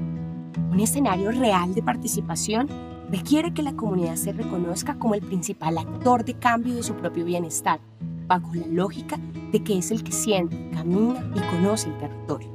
Un 0.70 0.80
escenario 0.80 1.32
real 1.32 1.74
de 1.74 1.82
participación 1.82 2.68
requiere 3.10 3.52
que 3.52 3.62
la 3.62 3.74
comunidad 3.74 4.16
se 4.16 4.32
reconozca 4.32 4.98
como 4.98 5.14
el 5.14 5.22
principal 5.22 5.78
actor 5.78 6.24
de 6.24 6.34
cambio 6.34 6.76
de 6.76 6.82
su 6.82 6.94
propio 6.94 7.24
bienestar, 7.24 7.80
bajo 8.26 8.54
la 8.54 8.66
lógica 8.66 9.18
de 9.50 9.64
que 9.64 9.78
es 9.78 9.90
el 9.90 10.04
que 10.04 10.12
siente, 10.12 10.70
camina 10.72 11.28
y 11.34 11.40
conoce 11.56 11.88
el 11.88 11.98
territorio. 11.98 12.48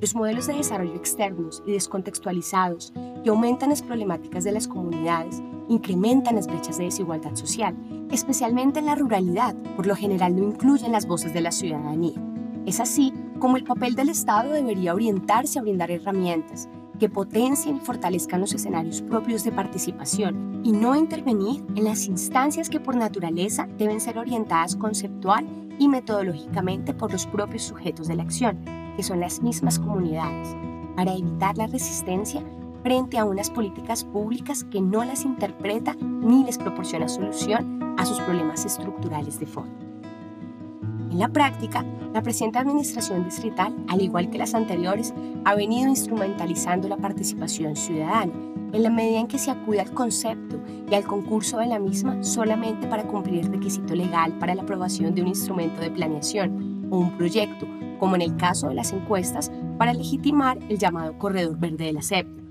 Los 0.00 0.16
modelos 0.16 0.48
de 0.48 0.54
desarrollo 0.54 0.96
externos 0.96 1.62
y 1.64 1.72
descontextualizados 1.72 2.92
que 3.22 3.30
aumentan 3.30 3.70
las 3.70 3.82
problemáticas 3.82 4.42
de 4.42 4.50
las 4.50 4.66
comunidades 4.66 5.40
incrementan 5.68 6.34
las 6.34 6.48
brechas 6.48 6.78
de 6.78 6.86
desigualdad 6.86 7.36
social, 7.36 7.76
especialmente 8.10 8.80
en 8.80 8.86
la 8.86 8.96
ruralidad, 8.96 9.54
por 9.76 9.86
lo 9.86 9.94
general 9.94 10.34
no 10.34 10.42
incluyen 10.42 10.90
las 10.90 11.06
voces 11.06 11.32
de 11.32 11.40
la 11.40 11.52
ciudadanía. 11.52 12.20
Es 12.66 12.80
así 12.80 13.12
como 13.38 13.56
el 13.56 13.62
papel 13.62 13.94
del 13.94 14.08
Estado 14.08 14.52
debería 14.52 14.94
orientarse 14.94 15.60
a 15.60 15.62
brindar 15.62 15.92
herramientas 15.92 16.68
que 17.02 17.08
potencien 17.08 17.78
y 17.78 17.80
fortalezcan 17.80 18.40
los 18.40 18.54
escenarios 18.54 19.02
propios 19.02 19.42
de 19.42 19.50
participación 19.50 20.60
y 20.62 20.70
no 20.70 20.94
intervenir 20.94 21.64
en 21.74 21.82
las 21.82 22.06
instancias 22.06 22.70
que 22.70 22.78
por 22.78 22.94
naturaleza 22.94 23.66
deben 23.76 24.00
ser 24.00 24.18
orientadas 24.18 24.76
conceptual 24.76 25.44
y 25.80 25.88
metodológicamente 25.88 26.94
por 26.94 27.10
los 27.10 27.26
propios 27.26 27.64
sujetos 27.64 28.06
de 28.06 28.14
la 28.14 28.22
acción, 28.22 28.64
que 28.94 29.02
son 29.02 29.18
las 29.18 29.42
mismas 29.42 29.80
comunidades, 29.80 30.54
para 30.94 31.12
evitar 31.12 31.58
la 31.58 31.66
resistencia 31.66 32.40
frente 32.84 33.18
a 33.18 33.24
unas 33.24 33.50
políticas 33.50 34.04
públicas 34.04 34.62
que 34.62 34.80
no 34.80 35.04
las 35.04 35.24
interpreta 35.24 35.96
ni 36.00 36.44
les 36.44 36.56
proporciona 36.56 37.08
solución 37.08 37.96
a 37.98 38.06
sus 38.06 38.20
problemas 38.20 38.64
estructurales 38.64 39.40
de 39.40 39.46
fondo. 39.46 39.81
En 41.12 41.18
la 41.18 41.28
práctica, 41.28 41.84
la 42.14 42.22
presente 42.22 42.58
administración 42.58 43.24
distrital, 43.24 43.76
al 43.88 44.00
igual 44.00 44.30
que 44.30 44.38
las 44.38 44.54
anteriores, 44.54 45.12
ha 45.44 45.54
venido 45.54 45.90
instrumentalizando 45.90 46.88
la 46.88 46.96
participación 46.96 47.76
ciudadana 47.76 48.32
en 48.72 48.82
la 48.82 48.88
medida 48.88 49.20
en 49.20 49.26
que 49.26 49.38
se 49.38 49.50
acude 49.50 49.80
al 49.80 49.92
concepto 49.92 50.58
y 50.90 50.94
al 50.94 51.04
concurso 51.04 51.58
de 51.58 51.66
la 51.66 51.78
misma 51.78 52.24
solamente 52.24 52.86
para 52.86 53.06
cumplir 53.06 53.44
el 53.44 53.52
requisito 53.52 53.94
legal 53.94 54.32
para 54.38 54.54
la 54.54 54.62
aprobación 54.62 55.14
de 55.14 55.20
un 55.20 55.28
instrumento 55.28 55.82
de 55.82 55.90
planeación 55.90 56.88
o 56.90 56.96
un 56.96 57.16
proyecto 57.18 57.66
como 57.98 58.16
en 58.16 58.22
el 58.22 58.36
caso 58.36 58.68
de 58.68 58.74
las 58.74 58.92
encuestas, 58.92 59.52
para 59.78 59.92
legitimar 59.92 60.58
el 60.68 60.76
llamado 60.76 61.16
corredor 61.18 61.56
verde 61.56 61.84
de 61.84 61.92
la 61.92 62.02
SEP. 62.02 62.41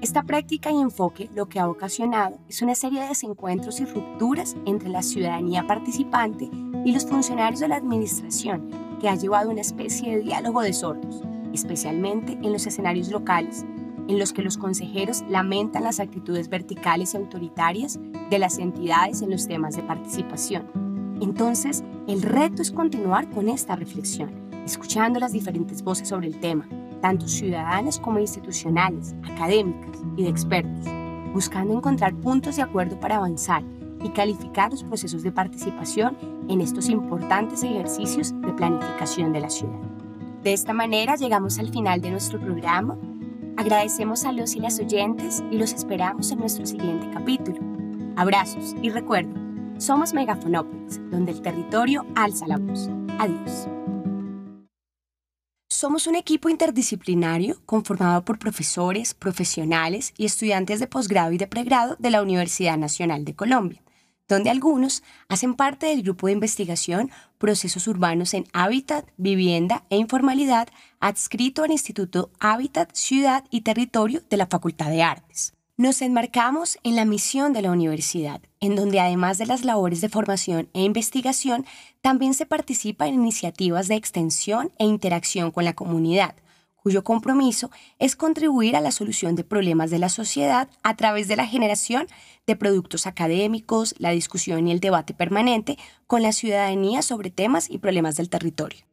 Esta 0.00 0.22
práctica 0.22 0.70
y 0.70 0.80
enfoque 0.80 1.28
lo 1.34 1.50
que 1.50 1.60
ha 1.60 1.68
ocasionado 1.68 2.38
es 2.48 2.62
una 2.62 2.74
serie 2.74 3.02
de 3.02 3.08
desencuentros 3.08 3.80
y 3.80 3.84
rupturas 3.84 4.56
entre 4.64 4.88
la 4.88 5.02
ciudadanía 5.02 5.66
participante 5.66 6.50
y 6.86 6.92
los 6.92 7.04
funcionarios 7.04 7.60
de 7.60 7.68
la 7.68 7.76
administración, 7.76 8.70
que 8.98 9.10
ha 9.10 9.14
llevado 9.14 9.50
a 9.50 9.52
una 9.52 9.60
especie 9.60 10.16
de 10.16 10.22
diálogo 10.22 10.62
de 10.62 10.72
sordos, 10.72 11.22
especialmente 11.52 12.32
en 12.32 12.50
los 12.50 12.66
escenarios 12.66 13.10
locales, 13.10 13.66
en 14.08 14.18
los 14.18 14.32
que 14.32 14.42
los 14.42 14.56
consejeros 14.56 15.22
lamentan 15.28 15.84
las 15.84 16.00
actitudes 16.00 16.48
verticales 16.48 17.12
y 17.12 17.18
autoritarias 17.18 18.00
de 18.30 18.38
las 18.38 18.58
entidades 18.58 19.20
en 19.20 19.30
los 19.30 19.46
temas 19.46 19.76
de 19.76 19.82
participación. 19.82 21.18
Entonces, 21.20 21.84
el 22.08 22.22
reto 22.22 22.62
es 22.62 22.72
continuar 22.72 23.28
con 23.28 23.50
esta 23.50 23.76
reflexión 23.76 24.40
escuchando 24.64 25.18
las 25.20 25.32
diferentes 25.32 25.82
voces 25.82 26.08
sobre 26.08 26.28
el 26.28 26.38
tema, 26.38 26.66
tanto 27.00 27.28
ciudadanas 27.28 27.98
como 27.98 28.18
institucionales, 28.18 29.14
académicas 29.32 30.00
y 30.16 30.24
de 30.24 30.28
expertos, 30.28 30.86
buscando 31.32 31.74
encontrar 31.74 32.14
puntos 32.14 32.56
de 32.56 32.62
acuerdo 32.62 32.98
para 32.98 33.16
avanzar 33.16 33.62
y 34.02 34.08
calificar 34.10 34.70
los 34.70 34.82
procesos 34.84 35.22
de 35.22 35.32
participación 35.32 36.16
en 36.48 36.60
estos 36.60 36.88
importantes 36.88 37.62
ejercicios 37.62 38.32
de 38.40 38.52
planificación 38.52 39.32
de 39.32 39.40
la 39.40 39.50
ciudad. 39.50 39.78
De 40.42 40.52
esta 40.52 40.72
manera 40.72 41.16
llegamos 41.16 41.58
al 41.58 41.68
final 41.68 42.00
de 42.00 42.10
nuestro 42.10 42.40
programa. 42.40 42.96
Agradecemos 43.56 44.24
a 44.24 44.32
los 44.32 44.56
y 44.56 44.60
las 44.60 44.78
oyentes 44.78 45.42
y 45.50 45.58
los 45.58 45.74
esperamos 45.74 46.30
en 46.30 46.38
nuestro 46.38 46.64
siguiente 46.64 47.10
capítulo. 47.12 47.58
Abrazos 48.16 48.74
y 48.82 48.88
recuerden, 48.88 49.74
somos 49.78 50.14
Megafonópolis, 50.14 51.00
donde 51.10 51.32
el 51.32 51.42
territorio 51.42 52.06
alza 52.14 52.46
la 52.46 52.56
voz. 52.56 52.88
Adiós. 53.18 53.68
Somos 55.80 56.06
un 56.06 56.14
equipo 56.14 56.50
interdisciplinario 56.50 57.56
conformado 57.64 58.22
por 58.22 58.38
profesores, 58.38 59.14
profesionales 59.14 60.12
y 60.18 60.26
estudiantes 60.26 60.78
de 60.78 60.86
posgrado 60.86 61.32
y 61.32 61.38
de 61.38 61.46
pregrado 61.46 61.96
de 61.98 62.10
la 62.10 62.20
Universidad 62.20 62.76
Nacional 62.76 63.24
de 63.24 63.34
Colombia, 63.34 63.82
donde 64.28 64.50
algunos 64.50 65.02
hacen 65.30 65.54
parte 65.54 65.86
del 65.86 66.02
grupo 66.02 66.26
de 66.26 66.34
investigación 66.34 67.10
Procesos 67.38 67.86
Urbanos 67.86 68.34
en 68.34 68.44
Hábitat, 68.52 69.08
Vivienda 69.16 69.86
e 69.88 69.96
Informalidad 69.96 70.68
adscrito 71.00 71.64
al 71.64 71.70
Instituto 71.70 72.30
Hábitat, 72.40 72.94
Ciudad 72.94 73.46
y 73.48 73.62
Territorio 73.62 74.20
de 74.28 74.36
la 74.36 74.48
Facultad 74.48 74.90
de 74.90 75.02
Artes. 75.02 75.54
Nos 75.80 76.02
enmarcamos 76.02 76.78
en 76.82 76.94
la 76.94 77.06
misión 77.06 77.54
de 77.54 77.62
la 77.62 77.70
universidad, 77.70 78.42
en 78.60 78.76
donde 78.76 79.00
además 79.00 79.38
de 79.38 79.46
las 79.46 79.64
labores 79.64 80.02
de 80.02 80.10
formación 80.10 80.68
e 80.74 80.82
investigación, 80.82 81.64
también 82.02 82.34
se 82.34 82.44
participa 82.44 83.08
en 83.08 83.14
iniciativas 83.14 83.88
de 83.88 83.94
extensión 83.94 84.72
e 84.78 84.84
interacción 84.84 85.50
con 85.50 85.64
la 85.64 85.72
comunidad, 85.72 86.34
cuyo 86.76 87.02
compromiso 87.02 87.70
es 87.98 88.14
contribuir 88.14 88.76
a 88.76 88.82
la 88.82 88.90
solución 88.90 89.36
de 89.36 89.42
problemas 89.42 89.90
de 89.90 90.00
la 90.00 90.10
sociedad 90.10 90.68
a 90.82 90.96
través 90.96 91.28
de 91.28 91.36
la 91.36 91.46
generación 91.46 92.08
de 92.46 92.56
productos 92.56 93.06
académicos, 93.06 93.94
la 93.96 94.10
discusión 94.10 94.68
y 94.68 94.72
el 94.72 94.80
debate 94.80 95.14
permanente 95.14 95.78
con 96.06 96.20
la 96.20 96.32
ciudadanía 96.32 97.00
sobre 97.00 97.30
temas 97.30 97.70
y 97.70 97.78
problemas 97.78 98.18
del 98.18 98.28
territorio. 98.28 98.89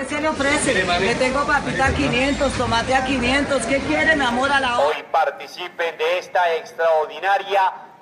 ¿Qué 0.00 0.06
se 0.06 0.20
le 0.22 0.28
ofrece? 0.28 0.72
Le 0.72 1.14
tengo 1.16 1.46
papita 1.46 1.88
a 1.88 1.94
500, 1.94 2.54
tomate 2.54 2.94
a 2.94 3.04
500. 3.04 3.66
¿Qué 3.66 3.80
quieren, 3.80 4.22
amor 4.22 4.50
a 4.50 4.58
la 4.58 4.78
hora? 4.78 4.96
Hoy 4.96 5.04
participen 5.12 5.98
de 5.98 6.18
esta 6.18 6.56
extraordinaria 6.56 7.60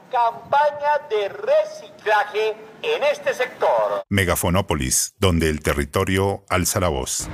campaña 0.08 1.08
de 1.10 1.28
reciclaje 1.28 2.56
en 2.82 3.02
este 3.02 3.34
sector. 3.34 4.04
Megafonópolis, 4.10 5.14
donde 5.18 5.48
el 5.48 5.60
territorio 5.60 6.44
alza 6.48 6.78
la 6.78 6.88
voz. 6.88 7.28